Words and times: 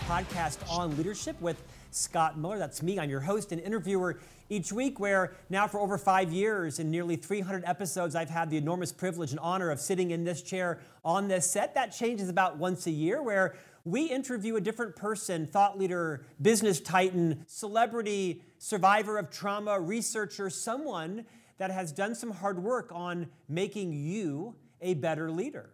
Podcast 0.00 0.58
on 0.70 0.96
leadership 0.96 1.40
with 1.40 1.62
Scott 1.90 2.38
Miller. 2.38 2.58
That's 2.58 2.82
me. 2.82 2.98
I'm 2.98 3.10
your 3.10 3.20
host 3.20 3.52
and 3.52 3.60
interviewer 3.60 4.18
each 4.48 4.72
week, 4.72 5.00
where 5.00 5.32
now 5.50 5.66
for 5.66 5.80
over 5.80 5.98
five 5.98 6.32
years 6.32 6.78
and 6.78 6.90
nearly 6.90 7.16
300 7.16 7.64
episodes, 7.66 8.14
I've 8.14 8.30
had 8.30 8.50
the 8.50 8.56
enormous 8.56 8.92
privilege 8.92 9.30
and 9.30 9.40
honor 9.40 9.70
of 9.70 9.80
sitting 9.80 10.10
in 10.10 10.24
this 10.24 10.42
chair 10.42 10.80
on 11.04 11.28
this 11.28 11.50
set. 11.50 11.74
That 11.74 11.92
changes 11.92 12.28
about 12.28 12.58
once 12.58 12.86
a 12.86 12.90
year, 12.90 13.22
where 13.22 13.54
we 13.84 14.06
interview 14.06 14.56
a 14.56 14.60
different 14.60 14.96
person 14.96 15.46
thought 15.46 15.78
leader, 15.78 16.24
business 16.40 16.80
titan, 16.80 17.44
celebrity, 17.46 18.42
survivor 18.58 19.18
of 19.18 19.30
trauma, 19.30 19.80
researcher, 19.80 20.50
someone 20.50 21.24
that 21.58 21.70
has 21.70 21.92
done 21.92 22.14
some 22.14 22.30
hard 22.30 22.62
work 22.62 22.90
on 22.92 23.28
making 23.48 23.92
you 23.92 24.54
a 24.80 24.94
better 24.94 25.30
leader. 25.30 25.70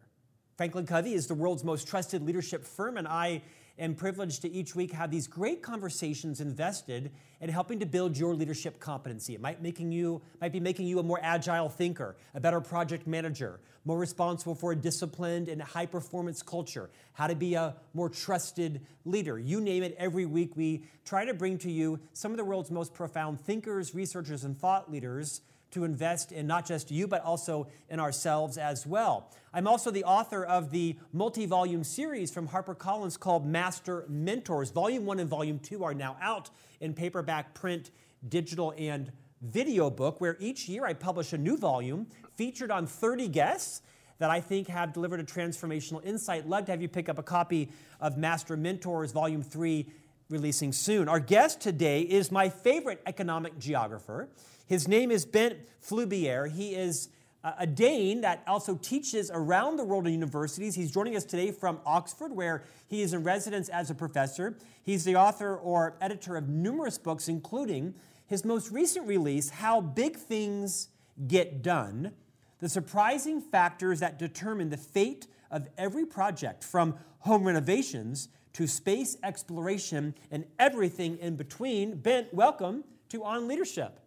Franklin 0.57 0.87
Covey 0.87 1.15
is 1.15 1.29
the 1.29 1.35
world's 1.35 1.63
most 1.63 1.87
trusted 1.87 2.21
leadership 2.23 2.65
firm, 2.65 2.97
and 2.97 3.07
I 3.07 3.43
am 3.79 3.95
privileged 3.95 4.43
to 4.43 4.51
each 4.51 4.75
week 4.75 4.93
have 4.93 5.11
these 5.11 5.27
great 5.27 5.63
conversations 5.63 6.41
invested 6.41 7.13
in 7.41 7.49
helping 7.49 7.79
to 7.81 7.87
build 7.87 8.17
your 8.17 8.35
leadership 8.35 8.81
competency. 8.81 9.35
It 9.35 9.41
might 9.41 9.63
making 9.63 9.93
you 9.93 10.21
might 10.41 10.53
be 10.53 10.61
making 10.61 10.87
you 10.87 10.99
a 10.99 11.03
more 11.03 11.21
agile 11.23 11.69
thinker, 11.69 12.17
a 12.35 12.41
better 12.41 12.61
project 12.61 13.07
manager, 13.07 13.61
more 13.85 13.99
responsible 13.99 14.55
for 14.55 14.73
a 14.73 14.77
disciplined 14.77 15.49
and 15.49 15.63
high 15.63 15.87
performance 15.87 16.43
culture, 16.43 16.91
how 17.13 17.27
to 17.27 17.35
be 17.35 17.55
a 17.55 17.77
more 17.95 18.09
trusted 18.09 18.81
leader. 19.05 19.39
You 19.39 19.61
name 19.61 19.83
it, 19.83 19.95
every 19.99 20.27
week 20.27 20.57
we 20.57 20.85
try 21.05 21.25
to 21.25 21.35
bring 21.35 21.59
to 21.59 21.71
you 21.71 22.01
some 22.13 22.33
of 22.33 22.37
the 22.37 22.45
world's 22.45 22.71
most 22.71 22.93
profound 22.93 23.41
thinkers, 23.41 23.95
researchers, 23.95 24.45
and 24.45 24.59
thought 24.59 24.91
leaders 24.91 25.41
to 25.71 25.85
invest 25.85 26.33
in 26.33 26.47
not 26.47 26.67
just 26.67 26.91
you, 26.91 27.07
but 27.07 27.23
also 27.23 27.69
in 27.91 28.01
ourselves 28.01 28.57
as 28.57 28.87
well. 28.87 29.31
I'm 29.53 29.67
also 29.67 29.91
the 29.91 30.05
author 30.05 30.45
of 30.45 30.71
the 30.71 30.97
multi 31.13 31.47
volume 31.47 31.85
series 31.85 32.31
from 32.31 32.49
HarperCollins 32.49 33.19
called 33.19 33.47
Master 33.47 34.05
Mentors. 34.09 34.71
Volume 34.71 35.05
1 35.05 35.21
and 35.21 35.29
Volume 35.29 35.59
2 35.59 35.85
are 35.85 35.95
now 35.95 36.17
out 36.21 36.51
in 36.81 36.95
paperback, 36.95 37.28
print, 37.55 37.91
digital, 38.29 38.75
and 38.77 39.13
video 39.43 39.91
book, 39.91 40.21
where 40.21 40.37
each 40.41 40.69
year 40.69 40.85
I 40.85 40.93
publish 40.93 41.33
a 41.33 41.39
new 41.39 41.57
volume 41.57 42.07
featured 42.37 42.71
on 42.71 42.87
30 42.87 43.29
guests 43.29 43.83
that 44.19 44.31
I 44.31 44.41
think 44.41 44.69
have 44.69 44.93
delivered 44.93 45.21
a 45.21 45.25
transformational 45.25 46.05
insight. 46.05 46.49
Love 46.49 46.65
to 46.65 46.73
have 46.73 46.83
you 46.83 46.89
pick 46.89 47.09
up 47.09 47.19
a 47.19 47.23
copy 47.23 47.71
of 48.01 48.17
Master 48.17 48.57
Mentors, 48.57 49.13
Volume 49.13 49.43
3, 49.43 49.87
releasing 50.29 50.73
soon. 50.73 51.09
Our 51.09 51.21
guest 51.21 51.61
today 51.61 52.03
is 52.03 52.33
my 52.33 52.49
favorite 52.49 53.01
economic 53.07 53.59
geographer. 53.59 54.29
His 54.67 54.89
name 54.89 55.11
is 55.11 55.25
Bent 55.25 55.59
Flyvbjerg. 55.87 56.53
He 56.53 56.75
is 56.75 57.09
Uh, 57.49 57.55
a 57.61 57.67
Dane 57.67 58.21
that 58.21 58.43
also 58.47 58.75
teaches 58.75 59.31
around 59.33 59.79
the 59.79 59.85
world 59.85 60.07
in 60.07 60.13
universities. 60.13 60.75
He's 60.75 60.91
joining 60.91 61.17
us 61.17 61.25
today 61.25 61.51
from 61.51 61.81
Oxford, 61.87 62.31
where 62.31 62.63
he 62.89 63.01
is 63.01 63.15
in 63.15 63.23
residence 63.23 63.71
as 63.71 63.89
a 63.89 63.95
professor. 63.95 64.59
He's 64.83 65.03
the 65.03 65.17
author 65.17 65.57
or 65.57 65.97
editor 66.03 66.37
of 66.37 66.51
numerous 66.51 66.99
books, 66.99 67.27
including 67.27 67.95
his 68.27 68.45
most 68.45 68.71
recent 68.71 69.07
release, 69.07 69.49
How 69.49 69.81
Big 69.81 70.17
Things 70.17 70.89
Get 71.27 71.63
Done 71.63 72.13
The 72.59 72.69
Surprising 72.69 73.41
Factors 73.41 74.01
That 74.01 74.19
Determine 74.19 74.69
the 74.69 74.77
Fate 74.77 75.27
of 75.51 75.69
Every 75.79 76.05
Project, 76.05 76.63
from 76.63 76.97
home 77.21 77.45
renovations 77.45 78.29
to 78.53 78.67
space 78.67 79.17
exploration 79.23 80.15
and 80.31 80.45
everything 80.59 81.17
in 81.17 81.37
between. 81.37 81.97
Bent, 81.97 82.35
welcome 82.35 82.85
to 83.09 83.25
On 83.25 83.49
Leadership. 83.49 84.01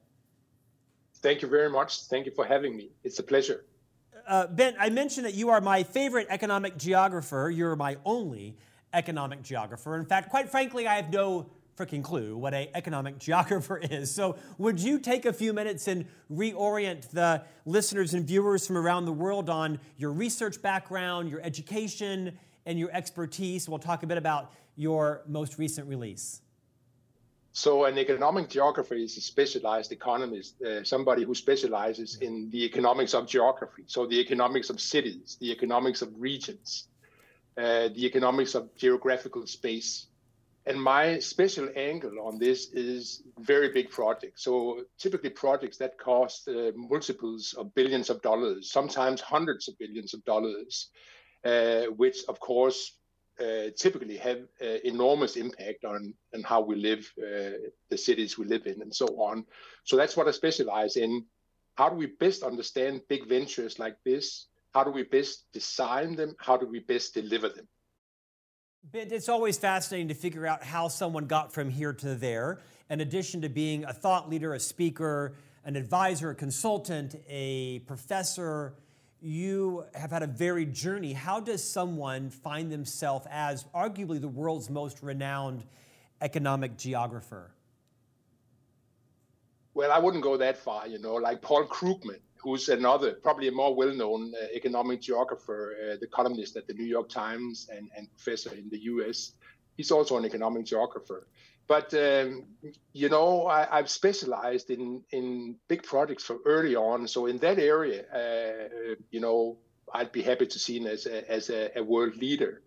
Thank 1.22 1.42
you 1.42 1.48
very 1.48 1.70
much. 1.70 2.04
Thank 2.04 2.26
you 2.26 2.32
for 2.32 2.46
having 2.46 2.76
me. 2.76 2.90
It's 3.04 3.20
a 3.20 3.24
pleasure. 3.24 3.64
Uh, 4.28 4.48
ben, 4.48 4.76
I 4.80 4.90
mentioned 4.90 5.26
that 5.26 5.34
you 5.34 5.50
are 5.50 5.62
my 5.62 5.84
favorite 5.84 6.28
economic 6.30 6.78
geographer. 6.78 7.52
You're 7.54 7.76
my 7.76 7.98
only 8.06 8.58
economic 8.94 9.42
geographer. 9.42 9.96
In 9.98 10.06
fact, 10.06 10.30
quite 10.30 10.50
frankly, 10.50 10.88
I 10.88 10.96
have 10.96 11.12
no 11.12 11.50
freaking 11.78 12.04
clue 12.04 12.38
what 12.38 12.54
an 12.54 12.68
economic 12.74 13.18
geographer 13.28 13.78
is. 13.78 14.14
So, 14.14 14.38
would 14.58 14.80
you 14.80 15.00
take 15.00 15.26
a 15.26 15.34
few 15.34 15.54
minutes 15.54 15.88
and 15.88 16.06
reorient 16.32 17.10
the 17.12 17.44
listeners 17.66 18.14
and 18.14 18.26
viewers 18.28 18.68
from 18.68 18.78
around 18.78 19.06
the 19.06 19.14
world 19.14 19.50
on 19.50 19.80
your 19.98 20.12
research 20.12 20.62
background, 20.62 21.30
your 21.30 21.42
education, 21.42 22.38
and 22.66 22.78
your 22.78 22.92
expertise? 22.92 23.68
We'll 23.68 23.80
talk 23.80 24.04
a 24.04 24.08
bit 24.08 24.18
about 24.18 24.52
your 24.76 25.22
most 25.28 25.58
recent 25.58 25.88
release. 25.88 26.42
So 27.54 27.84
an 27.84 27.98
economic 27.98 28.50
geographer 28.50 28.96
is 28.96 29.18
a 29.18 29.22
specialized 29.22 29.92
economist, 29.92 30.62
uh, 30.62 30.84
somebody 30.86 31.24
who 31.26 31.36
specializes 31.36 32.18
in 32.22 32.50
the 32.50 32.64
economics 32.64 33.14
of 33.14 33.28
geography. 33.28 33.84
So 33.88 34.06
the 34.06 34.20
economics 34.20 34.70
of 34.70 34.80
cities, 34.80 35.38
the 35.42 35.52
economics 35.52 36.02
of 36.02 36.10
regions, 36.18 36.88
uh, 37.58 37.90
the 37.90 38.06
economics 38.06 38.56
of 38.56 38.74
geographical 38.78 39.46
space. 39.48 40.08
And 40.66 40.82
my 40.82 41.20
special 41.20 41.68
angle 41.76 42.22
on 42.26 42.38
this 42.40 42.72
is 42.72 43.24
very 43.40 43.70
big 43.70 43.90
projects. 43.90 44.44
So 44.44 44.86
typically 44.98 45.32
projects 45.32 45.78
that 45.78 45.98
cost 45.98 46.48
uh, 46.48 46.72
multiples 46.76 47.54
of 47.58 47.74
billions 47.76 48.10
of 48.10 48.22
dollars, 48.22 48.72
sometimes 48.72 49.20
hundreds 49.20 49.68
of 49.68 49.78
billions 49.78 50.14
of 50.14 50.24
dollars, 50.24 50.90
uh, 51.44 51.86
which 51.98 52.24
of 52.30 52.40
course 52.40 52.94
typically 53.76 54.18
have 54.18 54.40
uh, 54.62 54.78
enormous 54.84 55.36
impact 55.36 55.86
on, 55.86 56.14
on 56.34 56.44
how 56.44 56.62
we 56.62 56.76
live, 56.76 57.12
uh, 57.18 57.58
the 57.90 57.98
cities 57.98 58.38
we 58.38 58.46
live 58.46 58.66
in, 58.66 58.82
and 58.82 58.94
so 58.94 59.08
on. 59.18 59.46
So 59.84 59.98
that's 59.98 60.16
what 60.16 60.28
I 60.28 60.32
specialize 60.32 60.96
in. 60.98 61.26
How 61.76 61.90
do 61.90 61.96
we 61.96 62.08
best 62.08 62.44
understand 62.44 63.02
big 63.08 63.28
ventures 63.28 63.80
like 63.80 63.98
this? 64.06 64.48
How 64.74 64.84
do 64.84 64.92
we 64.92 65.04
best 65.04 65.46
design 65.54 66.16
them? 66.16 66.36
How 66.40 66.58
do 66.58 66.68
we 66.68 66.80
best 66.80 67.14
deliver 67.14 67.50
them? 67.50 67.68
It's 68.94 69.30
always 69.30 69.58
fascinating 69.58 70.08
to 70.08 70.16
figure 70.16 70.48
out 70.48 70.64
how 70.64 70.88
someone 70.88 71.28
got 71.28 71.54
from 71.54 71.70
here 71.70 71.94
to 71.94 72.16
there. 72.16 72.60
In 72.90 73.02
addition 73.02 73.42
to 73.42 73.50
being 73.50 73.86
a 73.86 73.94
thought 73.94 74.30
leader, 74.30 74.54
a 74.54 74.60
speaker, 74.60 75.36
an 75.64 75.76
advisor, 75.76 76.32
a 76.32 76.36
consultant, 76.36 77.16
a 77.30 77.80
professor, 77.80 78.74
you 79.22 79.86
have 79.94 80.12
had 80.12 80.24
a 80.24 80.28
varied 80.28 80.74
journey. 80.74 81.14
How 81.14 81.40
does 81.40 81.64
someone 81.64 82.30
find 82.30 82.72
themselves 82.72 83.28
as 83.30 83.66
arguably 83.76 84.20
the 84.20 84.28
world's 84.28 84.70
most 84.70 85.04
renowned 85.04 85.64
economic 86.22 86.78
geographer? 86.78 87.52
Well, 89.74 89.92
I 89.92 90.00
wouldn't 90.00 90.24
go 90.24 90.38
that 90.38 90.58
far, 90.58 90.88
you 90.88 91.00
know, 91.00 91.16
like 91.16 91.42
Paul 91.42 91.66
Krugman, 91.68 92.20
who's 92.38 92.68
another, 92.70 93.14
probably 93.14 93.48
a 93.48 93.52
more 93.52 93.74
well 93.74 93.94
known 93.94 94.34
uh, 94.36 94.48
economic 94.54 95.02
geographer, 95.02 95.76
uh, 95.80 95.98
the 96.02 96.08
columnist 96.08 96.58
at 96.58 96.68
the 96.68 96.74
New 96.74 96.86
York 96.86 97.08
Times 97.08 97.70
and, 97.72 97.90
and 97.96 98.12
professor 98.12 98.54
in 98.54 98.70
the 98.70 98.80
US. 98.80 99.34
He's 99.78 99.92
also 99.92 100.18
an 100.18 100.26
economic 100.26 100.66
geographer. 100.66 101.28
But 101.68 101.94
um, 101.94 102.46
you 102.92 103.10
know, 103.10 103.48
I, 103.48 103.78
have 103.78 103.90
specialized 103.90 104.70
in 104.70 105.04
in 105.12 105.56
big 105.68 105.84
projects 105.84 106.24
from 106.24 106.42
early 106.46 106.76
on. 106.76 107.08
So 107.08 107.28
in 107.28 107.38
that 107.40 107.60
area, 107.60 108.04
uh, 108.14 108.96
you 109.10 109.20
know, 109.20 109.58
I'd 109.94 110.12
be 110.12 110.22
happy 110.22 110.48
to 110.48 110.60
seen 110.60 110.88
as 110.88 111.06
a, 111.06 111.30
as 111.32 111.50
a, 111.50 111.78
a 111.78 111.84
world 111.84 112.16
leader. 112.18 112.62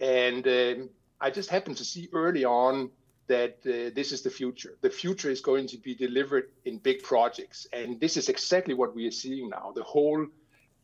And 0.00 0.46
um, 0.46 0.90
I 1.20 1.30
just 1.30 1.50
happened 1.50 1.76
to 1.76 1.84
see 1.84 2.08
early 2.12 2.44
on 2.44 2.90
that 3.28 3.58
uh, 3.64 3.94
this 3.94 4.12
is 4.12 4.22
the 4.22 4.30
future. 4.30 4.76
The 4.80 4.90
future 4.90 5.30
is 5.30 5.40
going 5.40 5.68
to 5.68 5.78
be 5.78 5.94
delivered 5.94 6.50
in 6.64 6.78
big 6.78 7.02
projects, 7.02 7.66
and 7.72 8.00
this 8.00 8.16
is 8.16 8.28
exactly 8.28 8.74
what 8.74 8.94
we 8.94 9.06
are 9.06 9.12
seeing 9.12 9.48
now. 9.48 9.72
The 9.74 9.84
whole 9.84 10.26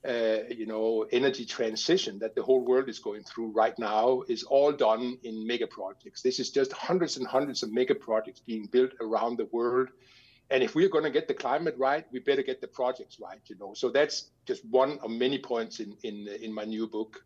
uh, 0.06 0.38
you 0.48 0.66
know, 0.66 1.06
energy 1.10 1.44
transition 1.44 2.18
that 2.20 2.34
the 2.34 2.42
whole 2.42 2.64
world 2.64 2.88
is 2.88 2.98
going 2.98 3.22
through 3.24 3.48
right 3.48 3.76
now 3.78 4.22
is 4.28 4.44
all 4.44 4.70
done 4.70 5.18
in 5.24 5.44
mega 5.46 5.66
projects. 5.66 6.22
This 6.22 6.38
is 6.38 6.50
just 6.50 6.72
hundreds 6.72 7.16
and 7.16 7.26
hundreds 7.26 7.62
of 7.62 7.72
mega 7.72 7.94
projects 7.94 8.40
being 8.40 8.66
built 8.66 8.92
around 9.00 9.38
the 9.38 9.46
world. 9.46 9.88
And 10.50 10.62
if 10.62 10.74
we're 10.74 10.88
going 10.88 11.04
to 11.04 11.10
get 11.10 11.26
the 11.28 11.34
climate 11.34 11.74
right, 11.78 12.06
we 12.12 12.20
better 12.20 12.42
get 12.42 12.60
the 12.60 12.68
projects 12.68 13.18
right, 13.20 13.40
you 13.46 13.56
know. 13.58 13.74
So 13.74 13.90
that's 13.90 14.30
just 14.46 14.64
one 14.66 14.98
of 15.02 15.10
many 15.10 15.38
points 15.38 15.80
in 15.80 15.96
in, 16.04 16.28
in 16.40 16.54
my 16.54 16.64
new 16.64 16.86
book. 16.86 17.24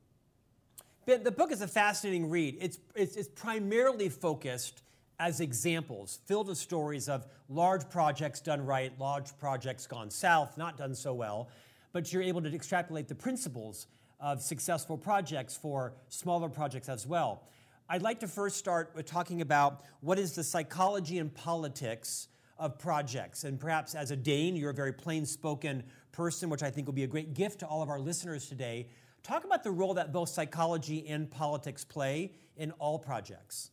Ben, 1.05 1.23
the 1.23 1.31
book 1.31 1.53
is 1.53 1.63
a 1.63 1.69
fascinating 1.69 2.31
read. 2.31 2.57
It's, 2.61 2.79
it's, 2.95 3.17
it's 3.17 3.29
primarily 3.29 4.09
focused 4.09 4.83
as 5.19 5.41
examples, 5.41 6.21
filled 6.27 6.49
with 6.49 6.59
stories 6.59 7.09
of 7.09 7.27
large 7.49 7.89
projects 7.91 8.41
done 8.41 8.65
right, 8.65 8.97
large 8.99 9.37
projects 9.39 9.87
gone 9.87 10.11
south, 10.11 10.57
not 10.57 10.79
done 10.79 10.95
so 10.95 11.13
well 11.13 11.49
but 11.93 12.13
you're 12.13 12.23
able 12.23 12.43
to 12.43 12.55
extrapolate 12.55 13.09
the 13.09 13.15
principles 13.15 13.87
of 14.21 14.41
successful 14.41 14.97
projects 14.97 15.57
for 15.57 15.95
smaller 16.09 16.49
projects 16.49 16.89
as 16.89 17.07
well. 17.07 17.45
I'd 17.89 18.03
like 18.03 18.21
to 18.21 18.29
first 18.29 18.57
start 18.57 18.93
with 18.95 19.07
talking 19.07 19.41
about 19.41 19.83
what 20.01 20.19
is 20.19 20.35
the 20.35 20.45
psychology 20.45 21.19
and 21.19 21.35
politics 21.35 22.29
of 22.59 22.79
projects. 22.79 23.45
And 23.45 23.59
perhaps 23.59 23.95
as 23.95 24.11
a 24.13 24.17
Dane, 24.17 24.57
you're 24.57 24.71
a 24.71 24.75
very 24.75 24.93
plain 24.93 25.27
spoken 25.27 25.83
person, 26.13 26.49
which 26.49 26.63
I 26.63 26.71
think 26.71 26.87
will 26.87 26.95
be 26.95 27.03
a 27.03 27.09
great 27.09 27.35
gift 27.35 27.61
to 27.61 27.67
all 27.67 27.83
of 27.83 27.89
our 27.89 28.01
listeners 28.01 28.49
today. 28.49 28.89
Talk 29.23 29.45
about 29.45 29.65
the 29.65 29.71
role 29.71 29.95
that 29.95 30.13
both 30.13 30.29
psychology 30.29 31.07
and 31.09 31.31
politics 31.31 31.85
play 31.85 32.33
in 32.57 32.71
all 32.73 32.99
projects. 32.99 33.71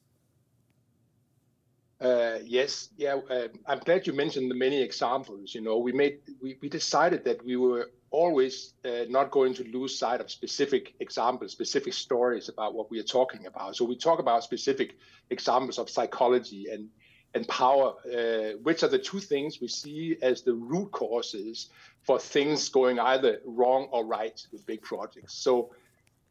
Uh, 2.02 2.40
yes, 2.44 2.90
yeah. 2.98 3.16
Uh, 3.30 3.50
I'm 3.68 3.80
glad 3.80 4.08
you 4.08 4.14
mentioned 4.14 4.50
the 4.50 4.56
many 4.56 4.82
examples. 4.82 5.54
You 5.54 5.62
know, 5.62 5.78
we 5.78 5.92
made 5.92 6.20
we, 6.42 6.58
we 6.62 6.70
decided 6.70 7.26
that 7.26 7.44
we 7.44 7.58
were 7.58 7.92
always 8.12 8.74
uh, 8.86 9.06
not 9.10 9.32
going 9.32 9.54
to 9.56 9.64
lose 9.66 9.98
sight 9.98 10.22
of 10.22 10.32
specific 10.32 10.94
examples, 11.00 11.52
specific 11.52 11.94
stories 11.94 12.50
about 12.50 12.74
what 12.74 12.90
we 12.90 13.00
are 13.00 13.04
talking 13.04 13.46
about. 13.46 13.76
So 13.76 13.86
we 13.86 13.96
talk 13.96 14.20
about 14.20 14.44
specific 14.44 14.98
examples 15.30 15.78
of 15.78 15.90
psychology 15.90 16.68
and 16.72 16.90
and 17.36 17.48
power, 17.48 17.94
uh, 18.12 18.58
which 18.64 18.82
are 18.82 18.88
the 18.88 18.98
two 18.98 19.20
things 19.20 19.62
we 19.62 19.68
see 19.68 20.18
as 20.22 20.42
the 20.42 20.54
root 20.54 20.92
causes 20.92 21.70
for 22.02 22.18
things 22.18 22.70
going 22.70 23.00
either 23.00 23.40
wrong 23.46 23.88
or 23.92 24.04
right 24.04 24.46
with 24.52 24.66
big 24.66 24.82
projects. 24.82 25.36
So, 25.36 25.72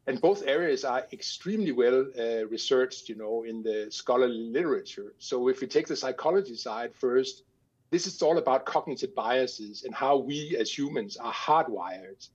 and 0.09 0.21
both 0.21 0.43
areas 0.45 0.85
are 0.85 1.07
extremely 1.13 1.71
well 1.71 2.05
uh, 2.19 2.47
researched, 2.47 3.09
you 3.09 3.15
know, 3.15 3.45
in 3.45 3.63
the 3.63 3.87
scholarly 3.91 4.51
literature. 4.51 5.15
So 5.19 5.49
if 5.49 5.61
we 5.61 5.69
take 5.69 5.87
the 5.87 5.95
psychology 5.95 6.57
side 6.57 6.95
first, 6.95 7.45
this 7.91 8.07
is 8.07 8.21
all 8.23 8.39
about 8.39 8.67
cognitive 8.67 9.15
biases 9.15 9.85
and 9.85 9.95
how 9.95 10.17
we 10.17 10.57
as 10.59 10.77
humans 10.77 11.17
are 11.17 11.33
hardwired, 11.33 12.29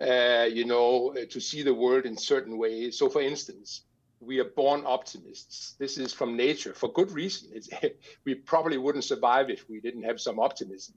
uh, 0.00 0.46
you 0.46 0.64
know, 0.64 1.14
to 1.30 1.40
see 1.40 1.62
the 1.62 1.74
world 1.74 2.04
in 2.04 2.16
certain 2.16 2.58
ways. 2.58 2.98
So, 2.98 3.08
for 3.08 3.22
instance, 3.22 3.82
we 4.20 4.40
are 4.40 4.44
born 4.44 4.82
optimists. 4.84 5.74
This 5.78 5.96
is 5.96 6.12
from 6.12 6.36
nature 6.36 6.74
for 6.74 6.92
good 6.92 7.12
reason. 7.12 7.50
It's, 7.54 7.68
we 8.24 8.34
probably 8.34 8.78
wouldn't 8.78 9.04
survive 9.04 9.50
if 9.50 9.68
we 9.68 9.80
didn't 9.80 10.02
have 10.02 10.20
some 10.20 10.38
optimism. 10.38 10.94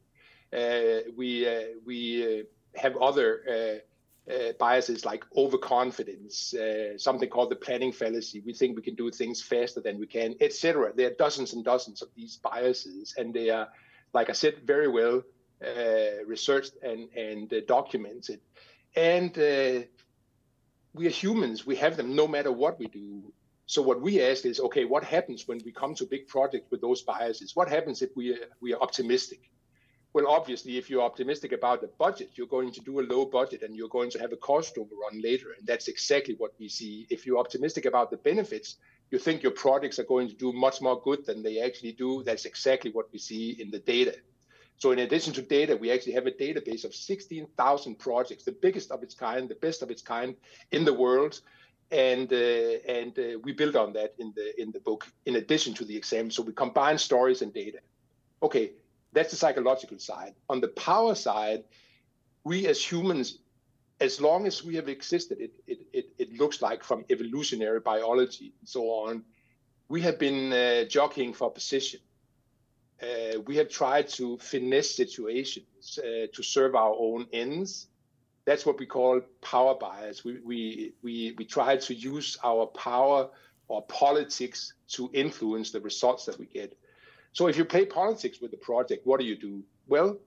Uh, 0.53 1.07
we 1.15 1.47
uh, 1.47 1.61
we 1.85 2.41
uh, 2.41 2.43
have 2.75 2.97
other 2.97 3.41
uh, 3.49 4.31
uh, 4.31 4.53
biases 4.59 5.05
like 5.05 5.25
overconfidence, 5.35 6.53
uh, 6.53 6.97
something 6.97 7.29
called 7.29 7.49
the 7.49 7.55
planning 7.55 7.91
fallacy. 7.91 8.41
We 8.41 8.53
think 8.53 8.75
we 8.75 8.81
can 8.81 8.95
do 8.95 9.09
things 9.11 9.41
faster 9.41 9.81
than 9.81 9.99
we 9.99 10.07
can, 10.07 10.35
etc. 10.41 10.91
There 10.95 11.07
are 11.07 11.13
dozens 11.13 11.53
and 11.53 11.63
dozens 11.63 12.01
of 12.01 12.09
these 12.15 12.37
biases, 12.37 13.15
and 13.17 13.33
they 13.33 13.49
are 13.49 13.69
like 14.13 14.29
I 14.29 14.33
said, 14.33 14.55
very 14.65 14.87
well 14.87 15.23
uh, 15.65 16.25
researched 16.25 16.73
and 16.83 17.09
and 17.15 17.53
uh, 17.53 17.61
documented. 17.67 18.39
And 18.95 19.37
uh, 19.37 19.85
we 20.93 21.07
are 21.07 21.17
humans; 21.23 21.65
we 21.65 21.75
have 21.77 21.97
them 21.97 22.15
no 22.15 22.27
matter 22.27 22.51
what 22.51 22.79
we 22.79 22.87
do. 22.87 23.33
So 23.65 23.81
what 23.81 24.01
we 24.01 24.21
ask 24.21 24.45
is, 24.45 24.59
okay, 24.59 24.83
what 24.83 25.03
happens 25.03 25.47
when 25.47 25.61
we 25.63 25.71
come 25.71 25.95
to 25.95 26.05
big 26.05 26.27
projects 26.27 26.69
with 26.71 26.81
those 26.81 27.03
biases? 27.03 27.55
What 27.55 27.69
happens 27.69 28.01
if 28.01 28.09
we 28.15 28.37
we 28.59 28.73
are 28.73 28.81
optimistic? 28.81 29.49
Well, 30.13 30.27
obviously, 30.27 30.77
if 30.77 30.89
you're 30.89 31.03
optimistic 31.03 31.53
about 31.53 31.79
the 31.79 31.87
budget, 31.87 32.31
you're 32.35 32.47
going 32.47 32.73
to 32.73 32.81
do 32.81 32.99
a 32.99 33.07
low 33.13 33.25
budget 33.25 33.63
and 33.63 33.75
you're 33.77 33.87
going 33.87 34.09
to 34.11 34.19
have 34.19 34.33
a 34.33 34.35
cost 34.35 34.77
overrun 34.77 35.21
later. 35.21 35.53
And 35.57 35.65
that's 35.65 35.87
exactly 35.87 36.35
what 36.37 36.51
we 36.59 36.67
see. 36.67 37.07
If 37.09 37.25
you're 37.25 37.37
optimistic 37.37 37.85
about 37.85 38.11
the 38.11 38.17
benefits, 38.17 38.75
you 39.11 39.19
think 39.19 39.43
your 39.43 39.51
products 39.51 39.99
are 39.99 40.05
going 40.05 40.29
to 40.29 40.33
do 40.33 40.53
much 40.53 40.81
more 40.81 40.99
good 41.01 41.25
than 41.25 41.43
they 41.43 41.61
actually 41.61 41.91
do. 41.91 42.23
That's 42.23 42.45
exactly 42.45 42.91
what 42.91 43.11
we 43.11 43.19
see 43.19 43.51
in 43.59 43.69
the 43.69 43.79
data. 43.79 44.15
So 44.77 44.91
in 44.91 44.99
addition 44.99 45.33
to 45.33 45.41
data, 45.41 45.75
we 45.75 45.91
actually 45.91 46.13
have 46.13 46.25
a 46.25 46.31
database 46.31 46.85
of 46.85 46.95
16,000 46.95 47.99
projects, 47.99 48.45
the 48.45 48.53
biggest 48.53 48.89
of 48.89 49.03
its 49.03 49.13
kind, 49.13 49.47
the 49.47 49.55
best 49.55 49.83
of 49.83 49.91
its 49.91 50.01
kind 50.01 50.35
in 50.71 50.85
the 50.85 50.93
world. 50.93 51.39
And 51.91 52.31
uh, 52.31 52.79
and 52.87 53.19
uh, 53.19 53.37
we 53.43 53.51
build 53.51 53.75
on 53.75 53.91
that 53.93 54.15
in 54.17 54.31
the 54.33 54.59
in 54.61 54.71
the 54.71 54.79
book. 54.79 55.05
In 55.25 55.35
addition 55.35 55.73
to 55.73 55.83
the 55.83 55.97
exam, 55.97 56.31
so 56.31 56.41
we 56.41 56.53
combine 56.53 56.97
stories 56.97 57.41
and 57.41 57.53
data. 57.53 57.79
Okay, 58.41 58.71
that's 59.11 59.31
the 59.31 59.35
psychological 59.35 59.99
side. 59.99 60.33
On 60.47 60.61
the 60.61 60.69
power 60.69 61.15
side, 61.15 61.65
we 62.45 62.65
as 62.67 62.81
humans 62.81 63.39
as 64.01 64.19
long 64.19 64.48
as 64.48 64.63
we 64.63 64.75
have 64.75 64.89
existed, 64.89 65.39
it, 65.39 65.53
it, 65.68 65.80
it, 65.94 66.09
it 66.18 66.33
looks 66.33 66.62
like 66.62 66.83
from 66.83 67.06
evolutionary 67.09 67.80
biology 67.80 68.53
and 68.59 68.68
so 68.68 68.81
on, 68.86 69.24
we 69.89 70.01
have 70.01 70.18
been 70.18 70.51
uh, 70.51 70.83
jockeying 70.86 71.33
for 71.33 71.51
position. 71.51 72.00
Uh, 73.01 73.39
we 73.45 73.56
have 73.57 73.69
tried 73.69 74.07
to 74.07 74.38
finesse 74.39 74.95
situations 74.95 76.00
uh, 76.00 76.25
to 76.33 76.42
serve 76.42 76.75
our 76.75 76.95
own 76.98 77.27
ends. 77.31 77.88
That's 78.45 78.65
what 78.65 78.80
we 78.80 78.88
call 78.88 79.21
power 79.42 79.75
bias. 79.75 80.25
We, 80.25 80.39
we, 80.44 80.94
we, 81.04 81.36
we 81.38 81.45
try 81.45 81.77
to 81.77 81.94
use 81.94 82.38
our 82.44 82.65
power 82.65 83.30
or 83.68 83.83
politics 83.83 84.74
to 84.89 85.09
influence 85.13 85.71
the 85.71 85.80
results 85.80 86.25
that 86.25 86.39
we 86.39 86.47
get. 86.47 86.75
So 87.33 87.47
if 87.47 87.57
you 87.57 87.65
play 87.65 87.86
politics 87.86 88.42
with 88.42 88.51
the 88.51 88.57
project, 88.57 89.06
what 89.06 89.19
do 89.19 89.25
you 89.25 89.38
do? 89.38 89.63
Well, 89.88 90.18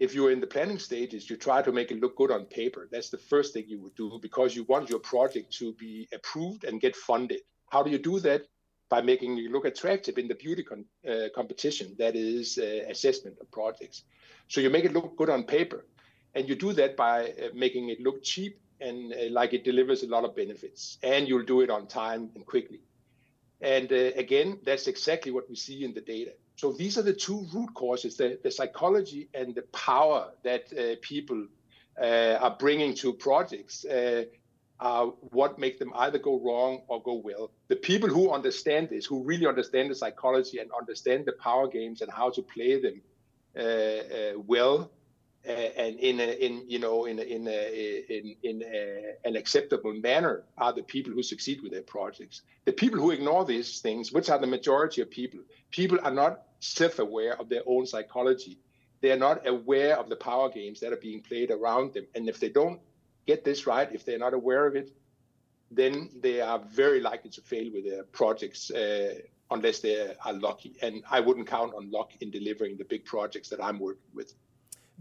if 0.00 0.14
you're 0.14 0.32
in 0.32 0.40
the 0.40 0.46
planning 0.46 0.78
stages, 0.78 1.28
you 1.28 1.36
try 1.36 1.60
to 1.60 1.70
make 1.70 1.90
it 1.90 2.00
look 2.00 2.16
good 2.16 2.30
on 2.30 2.46
paper. 2.46 2.88
That's 2.90 3.10
the 3.10 3.18
first 3.18 3.52
thing 3.52 3.64
you 3.68 3.78
would 3.82 3.94
do 3.94 4.18
because 4.20 4.56
you 4.56 4.64
want 4.64 4.88
your 4.88 4.98
project 4.98 5.52
to 5.58 5.74
be 5.74 6.08
approved 6.12 6.64
and 6.64 6.80
get 6.80 6.96
funded. 6.96 7.42
How 7.70 7.82
do 7.82 7.90
you 7.90 7.98
do 7.98 8.18
that? 8.20 8.42
By 8.88 9.02
making 9.02 9.38
it 9.38 9.52
look 9.52 9.66
attractive 9.66 10.18
in 10.18 10.26
the 10.26 10.34
beauty 10.34 10.64
con- 10.64 10.86
uh, 11.08 11.28
competition 11.32 11.94
that 11.98 12.16
is 12.16 12.58
uh, 12.58 12.90
assessment 12.90 13.36
of 13.40 13.48
projects. 13.52 14.02
So 14.48 14.60
you 14.60 14.68
make 14.68 14.84
it 14.84 14.92
look 14.92 15.16
good 15.16 15.30
on 15.30 15.44
paper. 15.44 15.84
And 16.34 16.48
you 16.48 16.54
do 16.54 16.72
that 16.72 16.96
by 16.96 17.26
uh, 17.26 17.48
making 17.54 17.90
it 17.90 18.00
look 18.00 18.24
cheap 18.24 18.58
and 18.80 19.12
uh, 19.12 19.30
like 19.30 19.52
it 19.52 19.64
delivers 19.64 20.02
a 20.02 20.08
lot 20.08 20.24
of 20.24 20.34
benefits. 20.34 20.98
And 21.02 21.28
you'll 21.28 21.44
do 21.44 21.60
it 21.60 21.70
on 21.70 21.86
time 21.86 22.30
and 22.34 22.44
quickly. 22.46 22.80
And 23.60 23.92
uh, 23.92 24.12
again, 24.16 24.58
that's 24.64 24.86
exactly 24.88 25.30
what 25.30 25.48
we 25.48 25.56
see 25.56 25.84
in 25.84 25.92
the 25.92 26.00
data. 26.00 26.32
So 26.60 26.72
these 26.72 26.98
are 26.98 27.02
the 27.02 27.14
two 27.14 27.46
root 27.54 27.72
causes: 27.72 28.18
the, 28.18 28.38
the 28.42 28.50
psychology 28.50 29.30
and 29.32 29.54
the 29.54 29.62
power 29.90 30.32
that 30.42 30.64
uh, 30.72 30.96
people 31.00 31.46
uh, 31.98 32.36
are 32.44 32.54
bringing 32.58 32.92
to 32.96 33.14
projects. 33.14 33.86
Uh, 33.86 34.24
are 34.78 35.06
what 35.38 35.58
make 35.58 35.78
them 35.78 35.92
either 35.94 36.18
go 36.18 36.40
wrong 36.40 36.80
or 36.88 37.02
go 37.02 37.12
well. 37.12 37.50
The 37.68 37.76
people 37.76 38.08
who 38.08 38.30
understand 38.32 38.88
this, 38.88 39.04
who 39.04 39.22
really 39.22 39.46
understand 39.46 39.90
the 39.90 39.94
psychology 39.94 40.58
and 40.58 40.70
understand 40.72 41.26
the 41.26 41.32
power 41.32 41.68
games 41.68 42.00
and 42.00 42.10
how 42.10 42.30
to 42.30 42.40
play 42.40 42.80
them 42.80 43.02
uh, 43.54 43.60
uh, 43.60 44.32
well, 44.46 44.90
uh, 45.48 45.52
and 45.52 45.98
in 45.98 46.20
a, 46.20 46.44
in 46.44 46.64
you 46.68 46.78
know 46.78 47.06
in 47.06 47.18
a, 47.18 47.22
in 47.22 47.48
a, 47.48 48.04
in 48.08 48.36
in 48.42 48.62
a, 48.62 49.14
an 49.24 49.36
acceptable 49.36 49.92
manner 49.94 50.44
are 50.58 50.72
the 50.72 50.82
people 50.82 51.12
who 51.12 51.22
succeed 51.22 51.62
with 51.62 51.72
their 51.72 51.82
projects. 51.82 52.42
The 52.66 52.72
people 52.72 53.00
who 53.00 53.10
ignore 53.10 53.44
these 53.44 53.80
things, 53.80 54.12
which 54.12 54.28
are 54.28 54.38
the 54.38 54.46
majority 54.46 55.00
of 55.00 55.10
people, 55.10 55.40
people 55.70 55.98
are 56.02 56.10
not 56.10 56.42
self-aware 56.60 57.40
of 57.40 57.48
their 57.48 57.62
own 57.66 57.86
psychology. 57.86 58.58
They 59.00 59.12
are 59.12 59.18
not 59.18 59.46
aware 59.46 59.98
of 59.98 60.10
the 60.10 60.16
power 60.16 60.50
games 60.50 60.78
that 60.80 60.92
are 60.92 60.98
being 61.08 61.22
played 61.22 61.50
around 61.50 61.94
them, 61.94 62.06
and 62.14 62.28
if 62.28 62.38
they 62.38 62.50
don't 62.50 62.78
get 63.26 63.42
this 63.44 63.66
right, 63.66 63.88
if 63.92 64.04
they're 64.04 64.18
not 64.18 64.34
aware 64.34 64.66
of 64.66 64.76
it, 64.76 64.90
then 65.70 66.10
they 66.20 66.42
are 66.42 66.58
very 66.58 67.00
likely 67.00 67.30
to 67.30 67.40
fail 67.40 67.70
with 67.72 67.86
their 67.86 68.02
projects. 68.04 68.70
Uh, 68.70 69.14
unless 69.52 69.80
they 69.80 70.14
are 70.24 70.32
lucky. 70.32 70.76
And 70.80 71.02
I 71.10 71.18
wouldn't 71.18 71.48
count 71.48 71.74
on 71.74 71.90
luck 71.90 72.12
in 72.20 72.30
delivering 72.30 72.76
the 72.76 72.84
big 72.84 73.04
projects 73.04 73.48
that 73.48 73.62
I'm 73.62 73.80
working 73.80 74.10
with. 74.14 74.32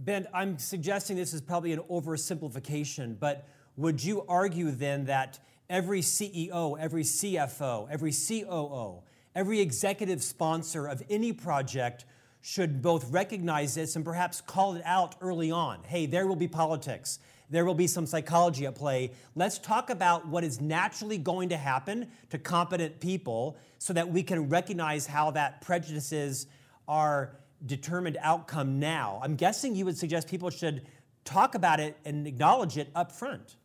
Ben, 0.02 0.28
I'm 0.34 0.58
suggesting 0.58 1.18
this 1.18 1.34
is 1.34 1.42
probably 1.42 1.74
an 1.74 1.82
oversimplification, 1.92 3.20
but 3.20 3.46
would 3.76 4.02
you 4.02 4.24
argue 4.30 4.72
then 4.72 5.06
that 5.06 5.40
every 5.70 6.00
CEO, 6.00 6.80
every 6.80 7.04
CFO, 7.04 7.86
every 7.92 8.14
COO, 8.14 9.04
every 9.36 9.60
executive 9.60 10.24
sponsor 10.24 10.88
of 10.88 11.04
any 11.10 11.34
project 11.34 12.06
should 12.40 12.82
both 12.82 13.12
recognize 13.12 13.76
this 13.76 13.98
and 13.98 14.06
perhaps 14.06 14.40
call 14.40 14.76
it 14.76 14.84
out 14.86 15.16
early 15.20 15.52
on? 15.52 15.84
Hey, 15.84 16.06
there 16.06 16.28
will 16.28 16.38
be 16.38 16.48
politics. 16.48 17.20
There 17.50 17.66
will 17.66 17.76
be 17.76 17.88
some 17.88 18.06
psychology 18.06 18.68
at 18.68 18.76
play. 18.76 19.12
Let's 19.36 19.60
talk 19.60 19.90
about 19.90 20.26
what 20.26 20.46
is 20.46 20.62
naturally 20.62 21.18
going 21.18 21.50
to 21.50 21.58
happen 21.58 22.10
to 22.30 22.38
competent 22.38 23.02
people 23.02 23.58
so 23.80 23.92
that 23.92 24.08
we 24.08 24.24
can 24.24 24.48
recognize 24.48 25.08
how 25.08 25.32
that 25.32 25.60
prejudices 25.60 26.48
are 26.88 27.36
determined 27.66 28.18
outcome 28.22 28.80
now. 28.80 29.20
I'm 29.24 29.36
guessing 29.36 29.76
you 29.76 29.86
would 29.86 29.98
suggest 29.98 30.28
people 30.28 30.50
should 30.50 30.84
talk 31.26 31.56
about 31.56 31.80
it 31.80 31.98
and 32.06 32.28
acknowledge 32.28 32.78
it 32.78 32.90
up 32.96 33.12
front. 33.12 33.56